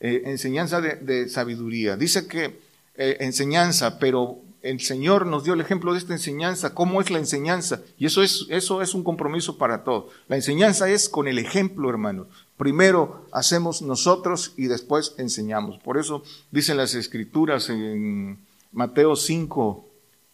[0.00, 1.96] eh, enseñanza de, sabiduría.
[1.96, 2.60] Dice que
[2.94, 7.18] eh, enseñanza, pero el Señor nos dio el ejemplo de esta enseñanza, cómo es la
[7.18, 10.12] enseñanza, y eso es, eso es un compromiso para todos.
[10.28, 12.28] La enseñanza es con el ejemplo, hermanos.
[12.56, 15.80] Primero hacemos nosotros y después enseñamos.
[15.82, 18.38] Por eso dicen las escrituras en
[18.72, 19.88] Mateo 5,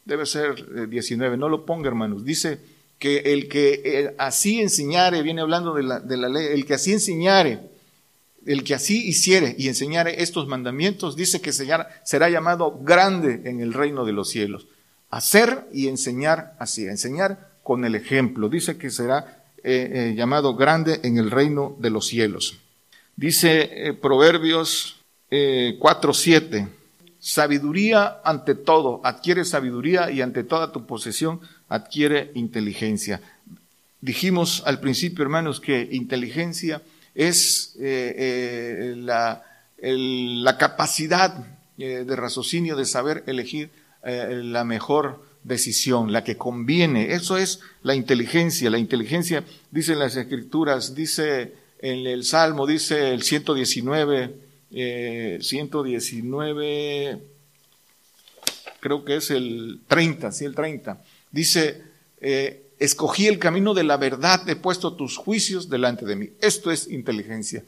[0.05, 2.25] debe ser 19, eh, no lo ponga, hermanos.
[2.25, 2.61] Dice,
[2.99, 6.75] que el que eh, así enseñare, viene hablando de la, de la ley, el que
[6.75, 7.61] así enseñare,
[8.47, 13.73] el que así hiciere y enseñare estos mandamientos, dice que será llamado grande en el
[13.73, 14.67] reino de los cielos.
[15.11, 18.49] Hacer y enseñar así, enseñar con el ejemplo.
[18.49, 22.59] Dice que será eh, eh, llamado grande en el reino de los cielos.
[23.17, 26.69] Dice Proverbios 4.7,
[27.19, 33.21] sabiduría ante todo, adquiere sabiduría y ante toda tu posesión adquiere inteligencia.
[34.01, 36.83] Dijimos al principio, hermanos, que inteligencia
[37.19, 39.45] es eh, eh, la,
[39.81, 41.45] la, capacidad
[41.77, 43.71] eh, de raciocinio de saber elegir
[44.05, 47.13] la mejor decisión, la que conviene.
[47.13, 48.71] Eso es la inteligencia.
[48.71, 54.35] La inteligencia, dice en las escrituras, dice en el Salmo, dice el 119,
[55.41, 57.19] 119,
[58.81, 61.03] creo que es el 30, sí, el 30
[61.33, 61.83] Dice,
[62.79, 66.31] escogí el camino de la verdad, he puesto tus juicios delante de mí.
[66.41, 67.65] Esto es inteligencia.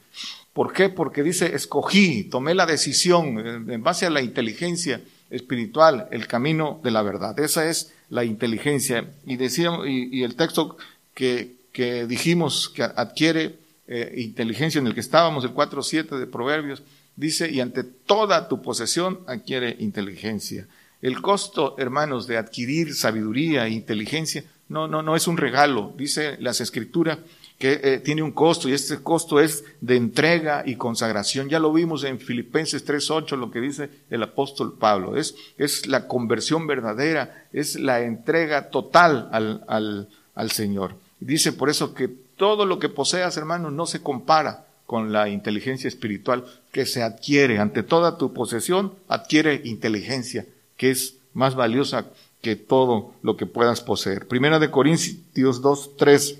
[0.52, 0.88] ¿Por qué?
[0.88, 6.80] Porque dice, escogí, tomé la decisión eh, en base a la inteligencia espiritual, el camino
[6.82, 7.38] de la verdad.
[7.38, 9.08] Esa es la inteligencia.
[9.24, 10.76] Y, decíamos, y, el texto
[11.14, 16.82] que, que, dijimos que adquiere eh, inteligencia en el que estábamos, el 4.7 de Proverbios,
[17.16, 20.66] dice, y ante toda tu posesión adquiere inteligencia.
[21.00, 25.92] El costo, hermanos, de adquirir sabiduría e inteligencia, no, no, no es un regalo.
[25.96, 27.18] Dice las escrituras
[27.58, 31.50] que eh, tiene un costo y este costo es de entrega y consagración.
[31.50, 35.16] Ya lo vimos en Filipenses 3.8, lo que dice el apóstol Pablo.
[35.16, 40.94] Es, es la conversión verdadera, es la entrega total al, al, al Señor.
[41.18, 45.88] Dice por eso que todo lo que poseas, hermano, no se compara con la inteligencia
[45.88, 47.58] espiritual que se adquiere.
[47.58, 52.06] Ante toda tu posesión, adquiere inteligencia, que es más valiosa
[52.40, 54.28] que todo lo que puedas poseer.
[54.28, 56.38] Primera de Corintios 2, 3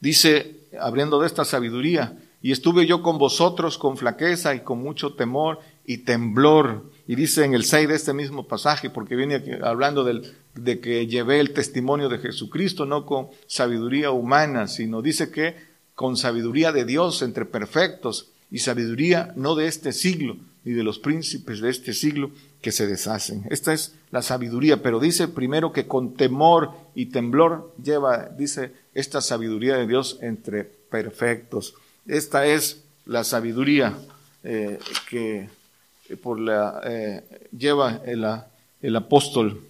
[0.00, 5.12] Dice, abriendo de esta sabiduría, y estuve yo con vosotros con flaqueza y con mucho
[5.12, 6.90] temor y temblor.
[7.06, 11.06] Y dice en el 6 de este mismo pasaje, porque viene hablando del, de que
[11.06, 15.54] llevé el testimonio de Jesucristo, no con sabiduría humana, sino dice que
[15.94, 20.98] con sabiduría de Dios entre perfectos y sabiduría no de este siglo, ni de los
[20.98, 23.46] príncipes de este siglo que se deshacen.
[23.50, 29.20] Esta es la sabiduría, pero dice primero que con temor y temblor lleva, dice, esta
[29.20, 31.74] sabiduría de Dios entre perfectos.
[32.06, 33.96] Esta es la sabiduría
[34.44, 35.48] eh, que
[36.22, 38.26] por la, eh, lleva el,
[38.82, 39.62] el apóstol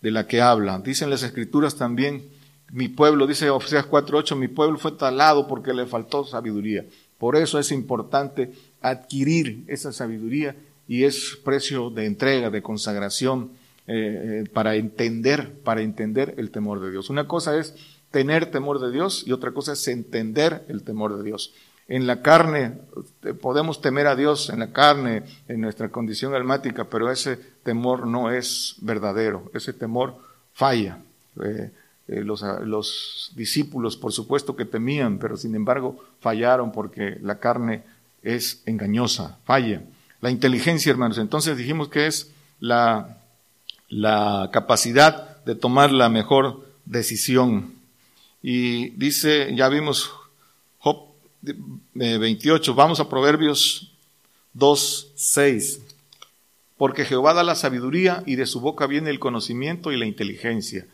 [0.00, 0.78] de la que habla.
[0.78, 2.28] Dicen las escrituras también,
[2.70, 6.84] mi pueblo, dice Oseas 4.8, mi pueblo fue talado porque le faltó sabiduría.
[7.18, 10.56] Por eso es importante adquirir esa sabiduría
[10.88, 13.50] y es precio de entrega, de consagración,
[13.88, 17.10] eh, para entender, para entender el temor de Dios.
[17.10, 17.74] Una cosa es
[18.12, 21.52] tener temor de Dios y otra cosa es entender el temor de Dios.
[21.88, 22.78] En la carne
[23.40, 28.30] podemos temer a Dios, en la carne, en nuestra condición almática, pero ese temor no
[28.30, 30.16] es verdadero, ese temor
[30.52, 31.00] falla.
[31.42, 31.70] Eh,
[32.08, 37.82] eh, los, los discípulos, por supuesto que temían, pero sin embargo fallaron porque la carne
[38.22, 39.82] es engañosa, falla.
[40.22, 42.30] La inteligencia, hermanos, entonces dijimos que es
[42.60, 43.18] la,
[43.88, 47.74] la capacidad de tomar la mejor decisión.
[48.40, 50.12] Y dice, ya vimos
[50.78, 51.08] Job
[51.40, 53.90] 28, vamos a Proverbios
[54.52, 55.80] 2, 6.
[56.76, 60.86] Porque Jehová da la sabiduría y de su boca viene el conocimiento y la inteligencia.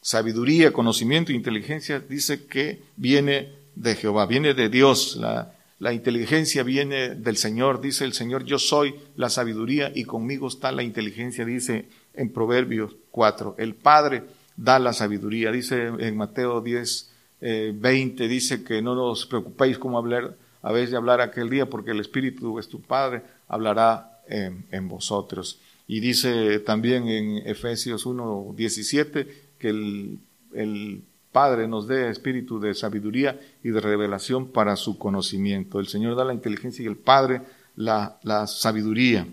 [0.00, 5.16] Sabiduría, conocimiento e inteligencia dice que viene de Jehová, viene de Dios.
[5.16, 10.48] La, la inteligencia viene del Señor, dice el Señor, yo soy la sabiduría y conmigo
[10.48, 13.56] está la inteligencia, dice en Proverbios 4.
[13.58, 14.22] El Padre
[14.56, 15.50] da la sabiduría.
[15.50, 17.10] Dice en Mateo 10,
[17.40, 21.90] 20, eh, dice que no os preocupéis como hablar, habéis de hablar aquel día, porque
[21.90, 25.60] el Espíritu es tu Padre, hablará en, vosotros.
[25.86, 30.18] Y dice también en Efesios 1, 17 que el,
[30.54, 31.02] el
[31.34, 35.80] Padre nos dé espíritu de sabiduría y de revelación para su conocimiento.
[35.80, 37.42] El Señor da la inteligencia y el Padre
[37.74, 39.26] la, la sabiduría.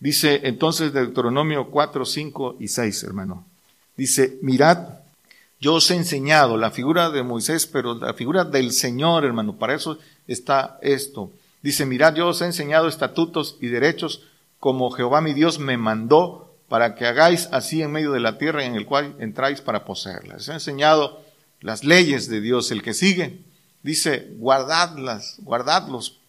[0.00, 3.46] Dice entonces Deuteronomio 4, 5 y 6, hermano.
[3.96, 4.98] Dice, mirad,
[5.60, 9.76] yo os he enseñado la figura de Moisés, pero la figura del Señor, hermano, para
[9.76, 9.96] eso
[10.26, 11.30] está esto.
[11.62, 14.24] Dice, mirad, yo os he enseñado estatutos y derechos
[14.58, 18.64] como Jehová mi Dios me mandó para que hagáis así en medio de la tierra
[18.64, 20.34] en el cual entráis para poseerla.
[20.34, 21.27] Os he enseñado
[21.60, 22.70] las leyes de Dios.
[22.70, 23.44] El que sigue
[23.82, 26.20] dice, guardadlas, guardadlos,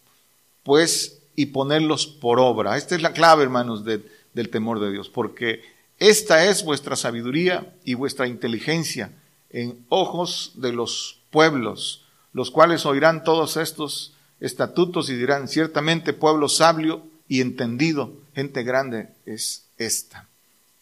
[0.62, 2.76] pues, y ponerlos por obra.
[2.76, 5.62] Esta es la clave, hermanos, del temor de Dios, porque
[5.98, 9.12] esta es vuestra sabiduría y vuestra inteligencia
[9.50, 16.48] en ojos de los pueblos, los cuales oirán todos estos estatutos y dirán, ciertamente pueblo
[16.48, 20.28] sabio y entendido, gente grande es esta.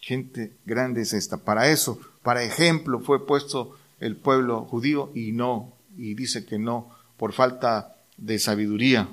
[0.01, 1.37] Gente grande es esta.
[1.37, 6.91] Para eso, para ejemplo, fue puesto el pueblo judío y no, y dice que no,
[7.17, 9.09] por falta de sabiduría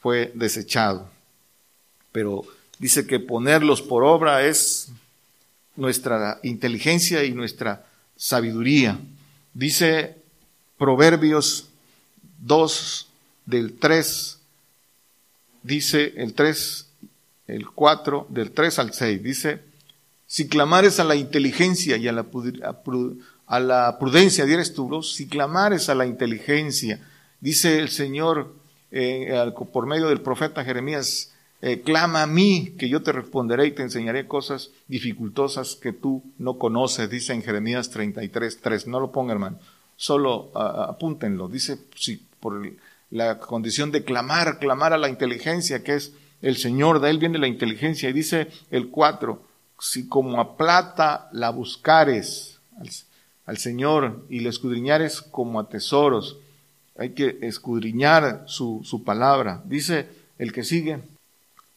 [0.00, 1.08] fue desechado.
[2.12, 2.44] Pero
[2.78, 4.90] dice que ponerlos por obra es
[5.76, 8.98] nuestra inteligencia y nuestra sabiduría.
[9.54, 10.16] Dice
[10.78, 11.68] Proverbios
[12.38, 13.08] 2
[13.46, 14.38] del 3,
[15.62, 16.86] dice el 3,
[17.46, 19.60] el 4, del 3 al 6, dice,
[20.26, 22.26] si clamares a la inteligencia y a la,
[23.46, 27.00] a la prudencia, dieres tú, si clamares a la inteligencia,
[27.40, 28.54] dice el Señor
[28.90, 31.32] eh, por medio del profeta Jeremías,
[31.62, 36.22] eh, clama a mí, que yo te responderé y te enseñaré cosas dificultosas que tú
[36.38, 38.86] no conoces, dice en Jeremías 33, 3.
[38.88, 39.58] No lo ponga, hermano,
[39.96, 41.48] solo apúntenlo.
[41.48, 42.60] Dice, si por
[43.10, 47.38] la condición de clamar, clamar a la inteligencia, que es el Señor, de él viene
[47.38, 48.10] la inteligencia.
[48.10, 49.42] Y dice el 4,
[49.80, 52.58] si como a plata la buscares
[53.46, 56.38] al, Señor y le escudriñares como a tesoros,
[56.98, 59.62] hay que escudriñar su, su palabra.
[59.64, 61.00] Dice el que sigue,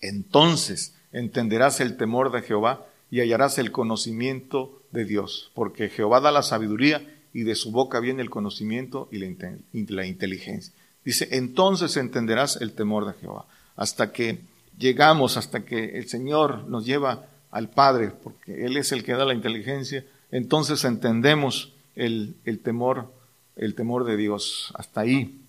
[0.02, 6.32] entonces entenderás el temor de Jehová y hallarás el conocimiento de Dios, porque Jehová da
[6.32, 7.02] la sabiduría
[7.34, 10.74] y de su boca viene el conocimiento y la inteligencia.
[11.04, 14.42] Dice, entonces entenderás el temor de Jehová, hasta que
[14.78, 19.26] llegamos, hasta que el Señor nos lleva al Padre, porque Él es el que da
[19.26, 23.14] la inteligencia, entonces entendemos el, temor,
[23.56, 24.72] el temor de Dios.
[24.76, 25.42] Hasta ahí.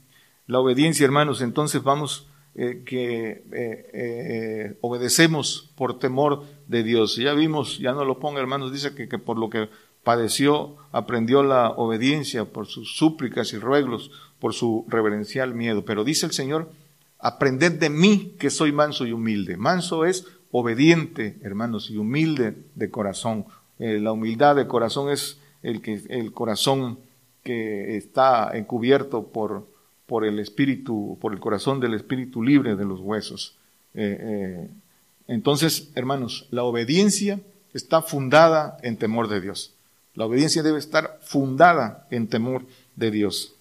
[0.47, 7.17] La obediencia, hermanos, entonces vamos eh, que eh, eh, obedecemos por temor de Dios.
[7.17, 9.69] Ya vimos, ya no lo ponga, hermanos, dice que, que por lo que
[10.03, 15.85] padeció, aprendió la obediencia por sus súplicas y ruegos, por su reverencial miedo.
[15.85, 16.73] Pero dice el Señor,
[17.19, 19.57] aprended de mí que soy manso y humilde.
[19.57, 23.47] Manso es obediente, hermanos, y humilde de corazón.
[23.81, 26.99] La humildad de corazón es el, que, el corazón
[27.43, 29.67] que está encubierto por,
[30.07, 33.57] por el espíritu, por el corazón del espíritu libre de los huesos.
[33.95, 34.69] Eh, eh,
[35.29, 37.41] entonces, hermanos, la obediencia
[37.73, 39.73] está fundada en temor de Dios.
[40.15, 42.67] La obediencia debe estar fundada en temor
[42.97, 43.55] de Dios.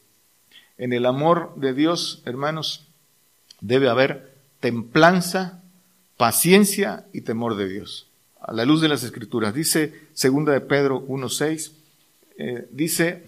[0.77, 2.87] En el amor de Dios, hermanos,
[3.61, 5.61] debe haber templanza,
[6.17, 8.08] paciencia y temor de Dios.
[8.41, 11.71] A la luz de las Escrituras, dice segunda de Pedro 1.6,
[12.37, 13.23] eh, dice,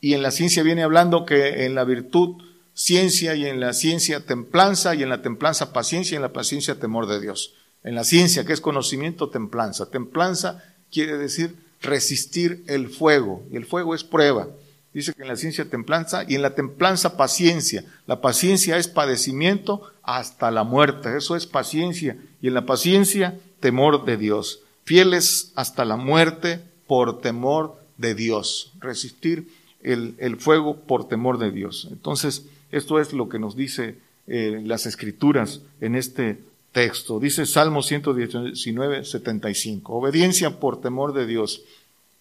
[0.00, 2.42] y en la ciencia viene hablando que en la virtud
[2.74, 6.78] ciencia y en la ciencia templanza y en la templanza paciencia y en la paciencia
[6.78, 7.54] temor de Dios.
[7.84, 9.90] En la ciencia, que es conocimiento, templanza.
[9.90, 14.48] Templanza quiere decir resistir el fuego y el fuego es prueba.
[14.92, 17.84] Dice que en la ciencia templanza y en la templanza paciencia.
[18.06, 21.16] La paciencia es padecimiento hasta la muerte.
[21.16, 22.16] Eso es paciencia.
[22.42, 24.60] Y en la paciencia temor de Dios.
[24.84, 29.48] Fieles hasta la muerte por temor de Dios, resistir
[29.82, 31.88] el, fuego por temor de Dios.
[31.90, 33.96] Entonces, esto es lo que nos dice
[34.26, 36.38] eh, las escrituras en este
[36.72, 37.18] texto.
[37.20, 41.62] Dice Salmo 119, 75, obediencia por temor de Dios.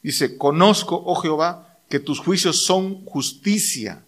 [0.02, 4.04] Dice, conozco, oh Jehová, que tus juicios son justicia,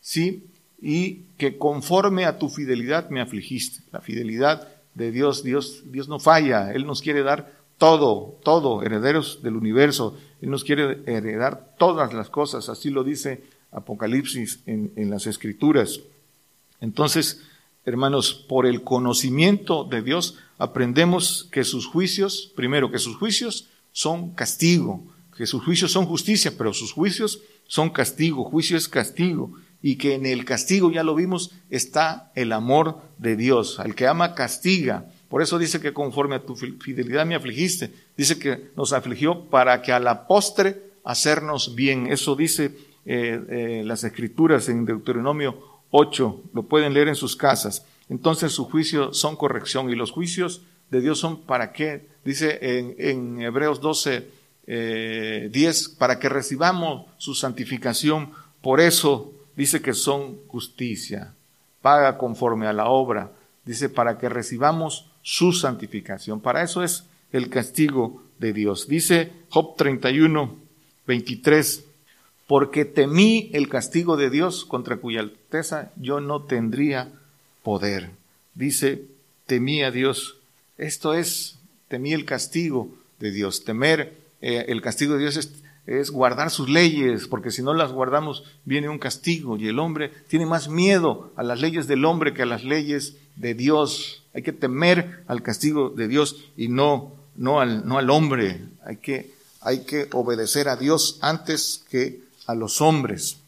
[0.00, 0.44] ¿sí?
[0.80, 3.80] Y que conforme a tu fidelidad me afligiste.
[3.92, 4.68] La fidelidad
[4.98, 10.18] de Dios, Dios, Dios no falla, Él nos quiere dar todo, todo, herederos del universo.
[10.42, 16.00] Él nos quiere heredar todas las cosas, así lo dice Apocalipsis en, en las Escrituras.
[16.80, 17.42] Entonces,
[17.84, 24.34] hermanos, por el conocimiento de Dios aprendemos que sus juicios, primero, que sus juicios son
[24.34, 25.04] castigo,
[25.36, 30.14] que sus juicios son justicia, pero sus juicios son castigo, juicio es castigo, y que
[30.14, 33.78] en el castigo, ya lo vimos, está el amor de Dios.
[33.78, 37.92] Al que ama castiga, por eso dice que conforme a tu fidelidad me afligiste.
[38.16, 42.10] Dice que nos afligió para que a la postre hacernos bien.
[42.10, 46.42] Eso dice eh, eh, las escrituras en Deuteronomio 8.
[46.54, 47.84] Lo pueden leer en sus casas.
[48.08, 52.08] Entonces sus juicios son corrección y los juicios de Dios son para qué.
[52.24, 54.26] Dice en, Hebreos 12,
[54.66, 58.30] 10, eh, para que recibamos su santificación.
[58.62, 61.34] Por eso dice que son justicia.
[61.82, 63.32] Paga conforme a la obra.
[63.64, 66.40] Dice para que recibamos su santificación.
[66.40, 68.86] Para eso es el castigo de Dios.
[68.86, 70.54] Dice Job 31,
[71.08, 71.84] 23,
[72.46, 77.10] porque temí el castigo de Dios contra cuya alteza yo no tendría
[77.64, 78.10] poder.
[78.54, 79.06] Dice,
[79.46, 80.36] temí a Dios.
[80.78, 83.64] Esto es, temí el castigo de Dios.
[83.64, 85.52] Temer eh, el castigo de Dios es,
[85.88, 90.12] es guardar sus leyes, porque si no las guardamos viene un castigo y el hombre
[90.28, 94.22] tiene más miedo a las leyes del hombre que a las leyes de Dios.
[94.34, 98.60] Hay que temer al castigo de Dios y no, no, al, no al hombre.
[98.84, 103.38] Hay que, hay que obedecer a Dios antes que a los hombres.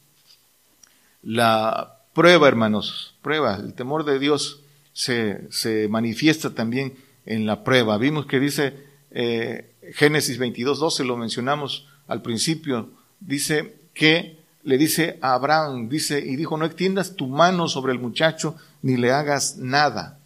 [1.23, 4.61] La prueba, hermanos, prueba, el temor de Dios
[4.95, 6.95] se, se manifiesta también
[7.27, 7.99] en la prueba.
[7.99, 8.73] Vimos que dice
[9.11, 16.19] eh, Génesis 22, 12, lo mencionamos al principio, dice que le dice a Abraham, dice,
[16.19, 20.19] y dijo, no extiendas tu mano sobre el muchacho ni le hagas nada,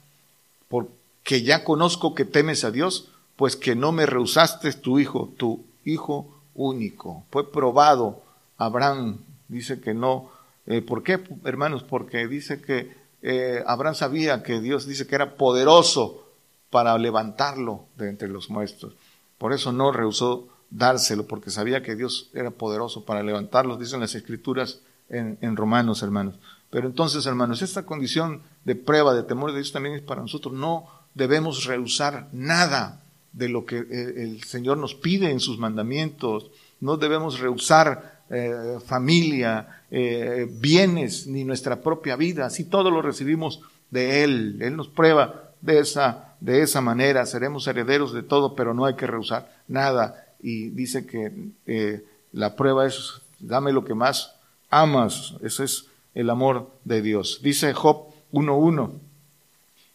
[0.68, 5.62] porque ya conozco que temes a Dios, pues que no me rehusaste tu hijo, tu
[5.84, 7.24] hijo único.
[7.30, 8.22] Fue probado
[8.56, 10.30] Abraham, dice que no.
[10.66, 11.82] Eh, ¿Por qué, hermanos?
[11.82, 16.26] Porque dice que eh, Abraham sabía que Dios dice que era poderoso
[16.70, 18.94] para levantarlo de entre los muertos.
[19.36, 24.14] Por eso no rehusó dárselo, porque sabía que Dios era poderoso para levantarlos, dicen las
[24.14, 26.36] escrituras en, en Romanos, hermanos.
[26.70, 30.54] Pero entonces, hermanos, esta condición de prueba, de temor de Dios también es para nosotros.
[30.54, 36.50] No debemos rehusar nada de lo que eh, el Señor nos pide en sus mandamientos.
[36.80, 42.46] No debemos rehusar eh, familia, eh, bienes, ni nuestra propia vida.
[42.46, 43.60] Así todo lo recibimos
[43.90, 44.58] de Él.
[44.60, 48.94] Él nos prueba de esa, de esa manera, seremos herederos de todo, pero no hay
[48.94, 50.23] que rehusar nada.
[50.45, 51.32] Y dice que
[51.66, 54.34] eh, la prueba es, dame lo que más
[54.68, 57.40] amas, ese es el amor de Dios.
[57.42, 58.92] Dice Job 1.1,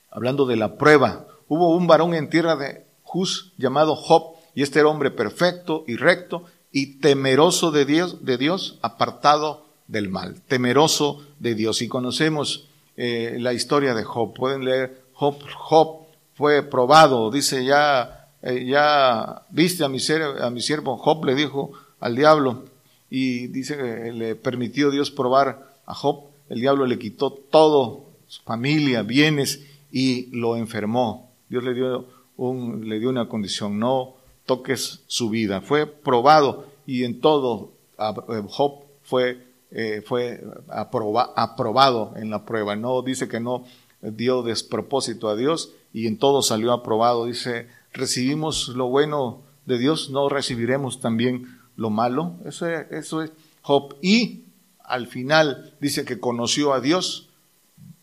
[0.10, 4.80] hablando de la prueba, hubo un varón en tierra de Juz llamado Job, y este
[4.80, 11.22] era hombre perfecto y recto y temeroso de Dios, de Dios, apartado del mal, temeroso
[11.38, 11.84] de Dios.
[11.84, 14.34] Y conocemos eh, la historia de Job.
[14.34, 20.00] Pueden leer Job, Job fue probado, dice ya, eh, ya viste a mi,
[20.42, 22.64] a mi siervo Job, le dijo al diablo,
[23.10, 28.42] y dice que le permitió Dios probar a Job, el diablo le quitó todo, su
[28.44, 31.32] familia, bienes, y lo enfermó.
[31.50, 34.16] Dios le dio, un, le dio una condición, no
[34.46, 35.62] toques su vida.
[35.62, 42.76] Fue probado y en todo eh, Job fue, eh, fue aprobado en la prueba.
[42.76, 43.64] No dice que no
[44.02, 47.26] dio despropósito a Dios y en todo salió aprobado.
[47.26, 52.36] Dice, recibimos lo bueno de Dios, no recibiremos también lo malo.
[52.46, 53.32] Eso es, eso es
[53.62, 53.96] Job.
[54.02, 54.46] Y
[54.84, 57.30] al final dice que conoció a Dios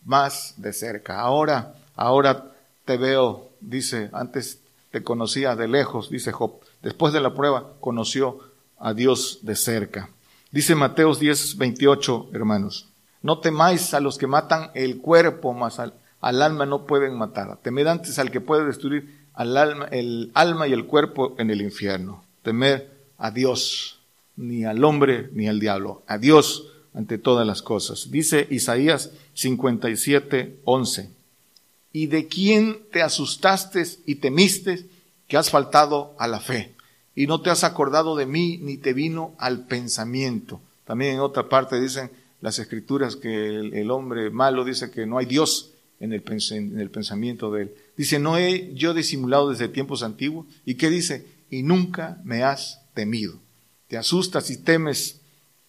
[0.05, 1.21] más de cerca.
[1.21, 2.53] Ahora, ahora
[2.85, 4.61] te veo, dice, antes
[4.91, 6.61] te conocía de lejos, dice Job.
[6.83, 8.39] Después de la prueba conoció
[8.79, 10.11] a Dios de cerca.
[10.51, 12.89] Dice Mateos 10, 28, hermanos.
[13.23, 17.59] No temáis a los que matan el cuerpo, mas al, alma no pueden matar.
[17.61, 21.63] Temed antes al que puede destruir al alma, el alma y el cuerpo en el
[21.63, 22.25] infierno.
[22.43, 22.83] Temed
[23.19, 24.01] a Dios,
[24.37, 28.11] ni al hombre ni al diablo, a Dios ante todas las cosas.
[28.11, 31.17] Dice Isaías 57, 11
[31.97, 34.85] y de quién te asustaste y temiste
[35.29, 36.75] que has faltado a la fe
[37.15, 40.61] y no te has acordado de mí ni te vino al pensamiento.
[40.85, 42.11] También en otra parte dicen
[42.43, 45.71] las escrituras que el, hombre malo dice que no hay Dios
[46.01, 47.75] en el, en el, pensamiento de él.
[47.97, 50.47] Dice, no he yo disimulado desde tiempos antiguos.
[50.65, 51.27] ¿Y qué dice?
[51.51, 53.39] Y nunca me has temido.
[53.89, 55.21] Te asustas y temes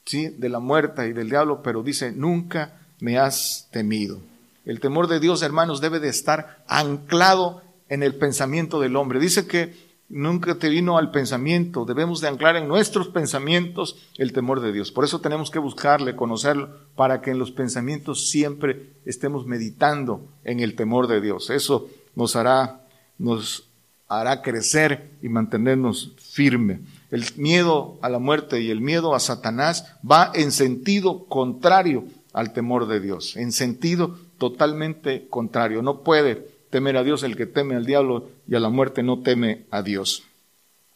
[0.06, 0.28] ¿sí?
[0.28, 4.20] de la muerte y del diablo, pero dice, nunca me has temido.
[4.66, 9.20] El temor de Dios, hermanos, debe de estar anclado en el pensamiento del hombre.
[9.20, 14.62] Dice que nunca te vino al pensamiento, debemos de anclar en nuestros pensamientos el temor
[14.62, 14.92] de Dios.
[14.92, 20.60] Por eso tenemos que buscarle, conocerlo, para que en los pensamientos siempre estemos meditando en
[20.60, 21.50] el temor de Dios.
[21.50, 22.82] Eso nos hará,
[23.18, 23.70] nos
[24.08, 26.80] hará crecer y mantenernos firme.
[27.12, 32.54] El miedo a la muerte y el miedo a Satanás va en sentido contrario al
[32.54, 35.82] temor de Dios, en sentido totalmente contrario.
[35.82, 39.20] No puede temer a Dios el que teme al diablo y a la muerte no
[39.20, 40.24] teme a Dios.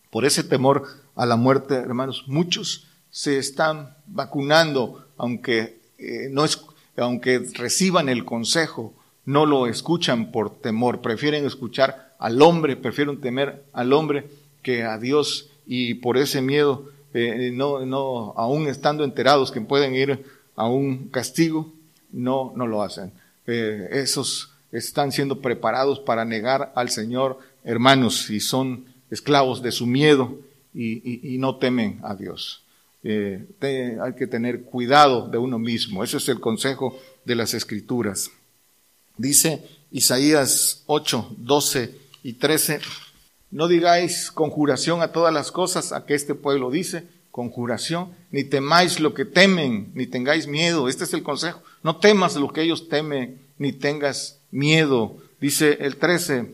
[0.09, 6.63] Por ese temor a la muerte, hermanos, muchos se están vacunando, aunque, eh, no es,
[6.97, 8.93] aunque reciban el consejo,
[9.25, 14.29] no lo escuchan por temor, prefieren escuchar al hombre, prefieren temer al hombre
[14.61, 19.95] que a Dios y por ese miedo, eh, no, no, aún estando enterados que pueden
[19.95, 21.71] ir a un castigo,
[22.11, 23.11] no, no lo hacen.
[23.47, 29.85] Eh, esos están siendo preparados para negar al Señor, hermanos, y son esclavos de su
[29.85, 30.39] miedo
[30.73, 32.63] y, no temen a Dios.
[33.03, 33.45] Eh,
[34.01, 36.03] hay que tener cuidado de uno mismo.
[36.03, 38.31] Ese es el consejo de las Escrituras.
[39.17, 42.79] Dice Isaías 8, 12 y 13,
[43.51, 48.99] no digáis conjuración a todas las cosas a que este pueblo dice, conjuración, ni temáis
[48.99, 50.87] lo que temen, ni tengáis miedo.
[50.87, 51.61] Este es el consejo.
[51.83, 55.17] No temas lo que ellos temen, ni tengas miedo.
[55.39, 56.53] Dice el 13,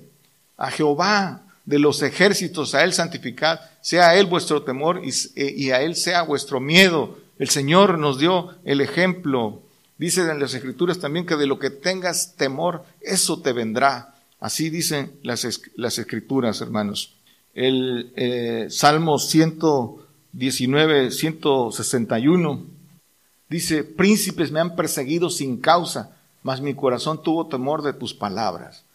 [0.58, 5.82] a Jehová de los ejércitos, a él santificad, sea él vuestro temor y, y a
[5.82, 7.18] él sea vuestro miedo.
[7.40, 9.62] El Señor nos dio el ejemplo.
[9.98, 14.16] Dice en las escrituras también que de lo que tengas temor, eso te vendrá.
[14.40, 17.16] Así dicen las, las escrituras, hermanos.
[17.54, 22.78] El eh, Salmo 119, 161
[23.50, 26.17] Dice, príncipes me han perseguido sin causa,
[26.48, 28.86] mas mi corazón tuvo temor de tus palabras.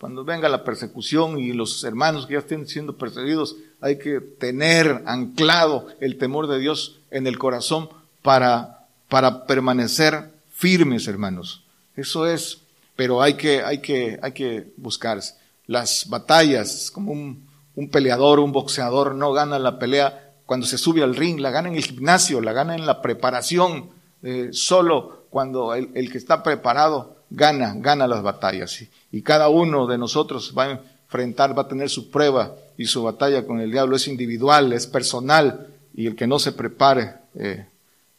[0.00, 5.02] Cuando venga la persecución y los hermanos que ya estén siendo perseguidos, hay que tener
[5.04, 7.90] anclado el temor de Dios en el corazón
[8.22, 11.62] para, para permanecer firmes, hermanos.
[11.94, 12.62] Eso es,
[12.96, 15.20] pero hay que, hay que, hay que buscar
[15.66, 17.46] las batallas, como un,
[17.76, 21.68] un peleador, un boxeador no gana la pelea cuando se sube al ring, la gana
[21.68, 23.90] en el gimnasio, la gana en la preparación,
[24.22, 28.84] eh, solo cuando el, que está preparado gana, gana las batallas.
[29.10, 33.02] Y, cada uno de nosotros va a enfrentar, va a tener su prueba y su
[33.02, 33.96] batalla con el diablo.
[33.96, 37.66] Es individual, es personal, y el que no se prepare eh,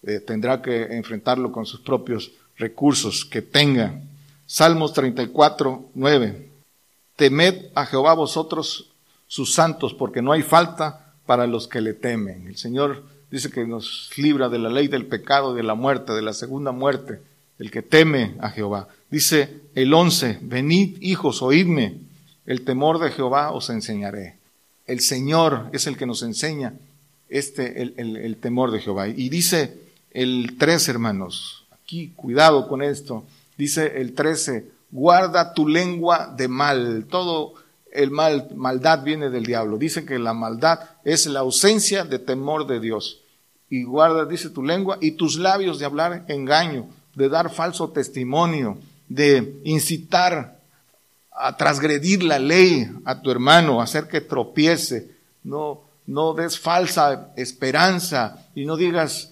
[0.03, 3.97] eh, tendrá que enfrentarlo con sus propios recursos que tenga.
[4.45, 6.49] Salmos 34, 9.
[7.16, 8.91] Temed a Jehová vosotros
[9.26, 12.45] sus santos, porque no hay falta para los que le temen.
[12.47, 16.21] El Señor dice que nos libra de la ley del pecado, de la muerte, de
[16.21, 17.19] la segunda muerte,
[17.59, 18.88] el que teme a Jehová.
[19.09, 21.97] Dice el once, venid hijos, oídme,
[22.45, 24.38] el temor de Jehová os enseñaré.
[24.86, 26.73] El Señor es el que nos enseña
[27.30, 29.07] este, el, el temor de Jehová.
[29.07, 29.80] Y dice
[30.11, 33.26] el tres, hermanos, aquí cuidado con esto,
[33.57, 37.05] dice el trece, guarda tu lengua de mal.
[37.09, 37.55] Todo
[37.95, 39.77] el mal, maldad viene del diablo.
[39.77, 43.21] Dice que la maldad es la ausencia de temor de Dios.
[43.69, 48.77] Y guarda, dice tu lengua, y tus labios de hablar engaño, de dar falso testimonio,
[49.07, 50.59] de incitar
[51.31, 55.11] a transgredir la ley a tu hermano, hacer que tropiece.
[55.43, 59.31] No, no des falsa esperanza y no digas,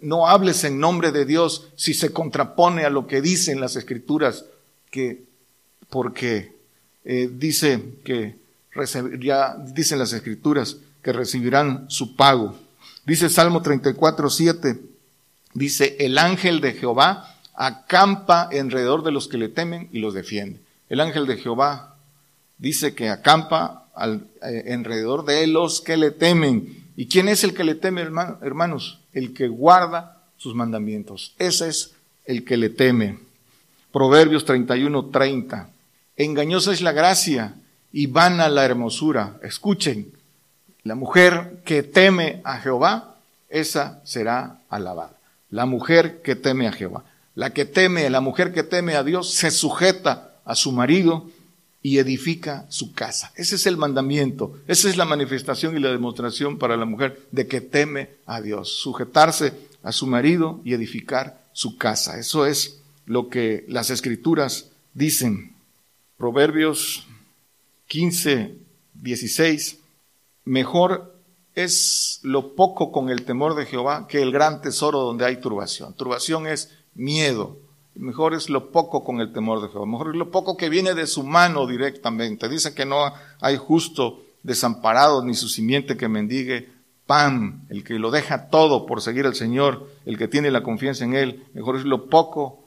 [0.00, 4.44] no hables en nombre de Dios si se contrapone a lo que dicen las escrituras,
[4.90, 5.24] que
[5.88, 6.59] porque
[7.04, 8.36] eh, dice que
[9.18, 12.56] ya dicen las escrituras que recibirán su pago.
[13.04, 14.80] Dice Salmo 34, 7,
[15.54, 20.60] dice, el ángel de Jehová acampa alrededor de los que le temen y los defiende.
[20.88, 21.96] El ángel de Jehová
[22.58, 26.84] dice que acampa al, eh, alrededor de los que le temen.
[26.96, 29.00] ¿Y quién es el que le teme, hermanos?
[29.12, 31.34] El que guarda sus mandamientos.
[31.38, 31.92] Ese es
[32.24, 33.18] el que le teme.
[33.92, 35.70] Proverbios 31, 30.
[36.22, 37.54] Engañosa es la gracia
[37.90, 39.38] y vana la hermosura.
[39.42, 40.12] Escuchen,
[40.82, 43.16] la mujer que teme a Jehová,
[43.48, 45.16] esa será alabada.
[45.48, 47.04] La mujer que teme a Jehová.
[47.34, 51.30] La que teme, la mujer que teme a Dios, se sujeta a su marido
[51.80, 53.32] y edifica su casa.
[53.34, 57.46] Ese es el mandamiento, esa es la manifestación y la demostración para la mujer de
[57.46, 58.82] que teme a Dios.
[58.82, 62.18] Sujetarse a su marido y edificar su casa.
[62.18, 65.58] Eso es lo que las escrituras dicen.
[66.20, 67.06] Proverbios
[67.88, 68.54] 15,
[68.92, 69.80] 16,
[70.44, 71.16] mejor
[71.54, 75.94] es lo poco con el temor de Jehová que el gran tesoro donde hay turbación.
[75.94, 77.56] Turbación es miedo.
[77.94, 79.86] Mejor es lo poco con el temor de Jehová.
[79.86, 82.50] Mejor es lo poco que viene de su mano directamente.
[82.50, 86.68] Dice que no hay justo desamparado ni su simiente que mendigue
[87.06, 87.62] pan.
[87.70, 91.14] El que lo deja todo por seguir al Señor, el que tiene la confianza en
[91.14, 91.46] Él.
[91.54, 92.62] Mejor es lo poco,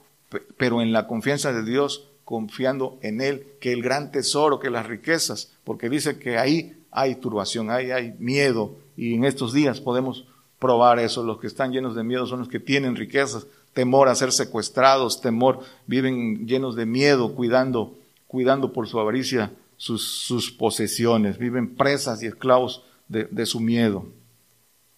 [0.56, 4.86] pero en la confianza de Dios confiando en Él, que el gran tesoro, que las
[4.86, 10.24] riquezas, porque dice que ahí hay turbación, ahí hay miedo, y en estos días podemos
[10.58, 11.22] probar eso.
[11.22, 15.20] Los que están llenos de miedo son los que tienen riquezas, temor a ser secuestrados,
[15.20, 22.22] temor, viven llenos de miedo, cuidando, cuidando por su avaricia sus, sus posesiones, viven presas
[22.22, 24.06] y esclavos de, de su miedo.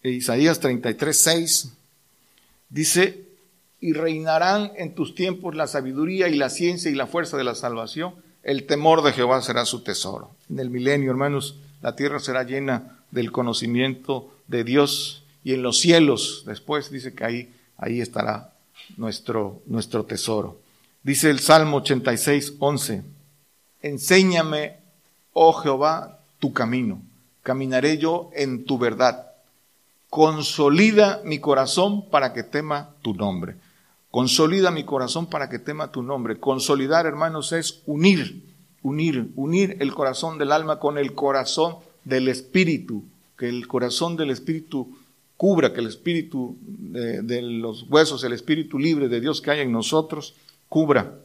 [0.03, 1.73] E Isaías 33, 6
[2.69, 3.26] dice,
[3.81, 7.55] y reinarán en tus tiempos la sabiduría y la ciencia y la fuerza de la
[7.55, 8.15] salvación.
[8.43, 10.31] El temor de Jehová será su tesoro.
[10.49, 15.79] En el milenio, hermanos, la tierra será llena del conocimiento de Dios y en los
[15.79, 18.53] cielos, después dice que ahí, ahí estará
[18.97, 20.59] nuestro, nuestro tesoro.
[21.03, 23.05] Dice el Salmo 86, 11,
[23.83, 24.79] enséñame,
[25.33, 27.01] oh Jehová, tu camino,
[27.43, 29.31] caminaré yo en tu verdad.
[30.11, 33.55] Consolida mi corazón para que tema tu nombre.
[34.17, 36.41] Consolida mi corazón para que tema tu nombre.
[36.41, 38.45] Consolidar, hermanos, es unir,
[38.81, 43.05] unir, unir el corazón del alma con el corazón del espíritu,
[43.37, 44.97] que el corazón del espíritu
[45.37, 49.71] cubra, que el espíritu de, los huesos, el espíritu libre de Dios que hay en
[49.71, 50.35] nosotros,
[50.71, 51.19] cubra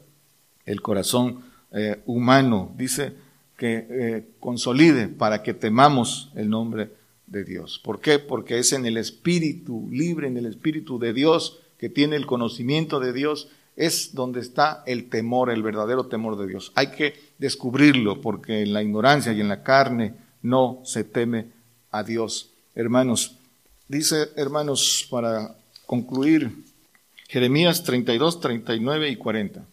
[0.66, 2.74] el corazón eh, humano.
[2.78, 3.14] Dice
[3.56, 6.92] que eh, consolide para que temamos el nombre
[7.26, 7.80] de Dios.
[7.82, 8.20] ¿Por qué?
[8.20, 13.00] Porque es en el espíritu libre, en el espíritu de Dios, que tiene el conocimiento
[13.00, 16.72] de Dios, es donde está el temor, el verdadero temor de Dios.
[16.76, 20.14] Hay que descubrirlo porque en la ignorancia y en la carne
[20.44, 21.48] no se teme
[21.90, 22.52] a Dios.
[22.76, 23.36] Hermanos,
[23.88, 25.56] dice, hermanos, para
[25.88, 26.52] concluir,
[27.28, 29.66] Jeremías 32, 39 y 40.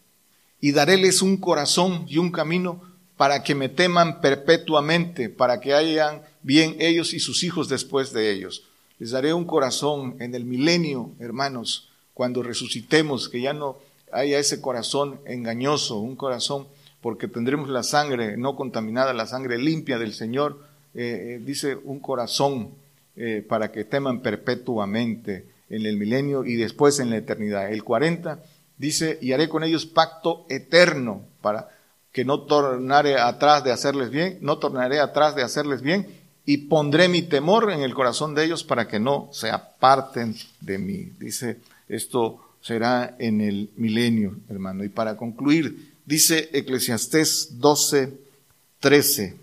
[0.62, 2.80] Y daréles un corazón y un camino
[3.18, 8.32] para que me teman perpetuamente, para que hayan bien ellos y sus hijos después de
[8.32, 8.62] ellos.
[8.98, 11.87] Les daré un corazón en el milenio, hermanos,
[12.18, 13.76] cuando resucitemos, que ya no
[14.10, 16.66] haya ese corazón engañoso, un corazón,
[17.00, 20.58] porque tendremos la sangre no contaminada, la sangre limpia del Señor,
[20.96, 22.70] eh, eh, dice un corazón
[23.14, 27.70] eh, para que teman perpetuamente en el milenio y después en la eternidad.
[27.70, 28.42] El 40
[28.78, 31.68] dice, y haré con ellos pacto eterno para
[32.10, 36.08] que no tornaré atrás de hacerles bien, no tornaré atrás de hacerles bien,
[36.44, 40.78] y pondré mi temor en el corazón de ellos para que no se aparten de
[40.78, 41.12] mí.
[41.20, 44.84] Dice esto será en el milenio, hermano.
[44.84, 48.18] Y para concluir, dice Eclesiastés 12,
[48.80, 49.36] 13.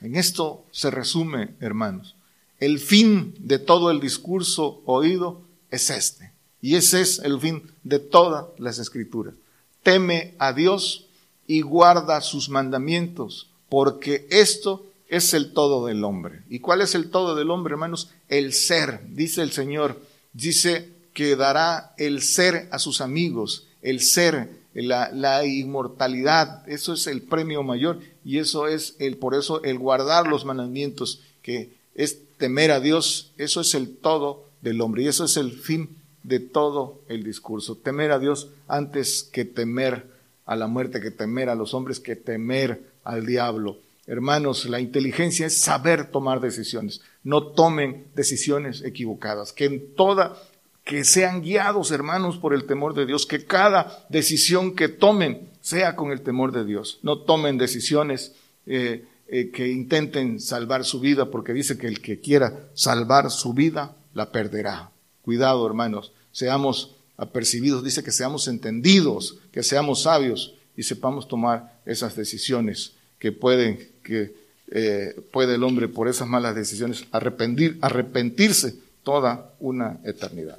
[0.00, 2.16] En esto se resume, hermanos.
[2.58, 6.32] El fin de todo el discurso oído es este.
[6.60, 9.34] Y ese es el fin de todas las escrituras.
[9.82, 11.06] Teme a Dios
[11.46, 16.42] y guarda sus mandamientos, porque esto es el todo del hombre.
[16.48, 18.10] ¿Y cuál es el todo del hombre, hermanos?
[18.28, 20.00] El ser, dice el Señor.
[20.32, 26.68] Dice que dará el ser a sus amigos, el ser, la, la, inmortalidad.
[26.68, 31.20] Eso es el premio mayor y eso es el, por eso el guardar los mandamientos,
[31.42, 33.32] que es temer a Dios.
[33.38, 37.76] Eso es el todo del hombre y eso es el fin de todo el discurso.
[37.76, 40.06] Temer a Dios antes que temer
[40.46, 43.78] a la muerte, que temer a los hombres, que temer al diablo.
[44.06, 47.00] Hermanos, la inteligencia es saber tomar decisiones.
[47.22, 49.52] No tomen decisiones equivocadas.
[49.52, 50.36] Que en toda,
[50.84, 53.26] que sean guiados, hermanos, por el temor de Dios.
[53.26, 56.98] Que cada decisión que tomen sea con el temor de Dios.
[57.02, 58.32] No tomen decisiones
[58.66, 63.54] eh, eh, que intenten salvar su vida, porque dice que el que quiera salvar su
[63.54, 64.90] vida la perderá.
[65.22, 66.12] Cuidado, hermanos.
[66.32, 73.30] Seamos apercibidos, dice que seamos entendidos, que seamos sabios y sepamos tomar esas decisiones que
[73.30, 74.34] pueden, que
[74.68, 78.74] eh, puede el hombre por esas malas decisiones arrepentir, arrepentirse
[79.04, 80.58] toda una eternidad.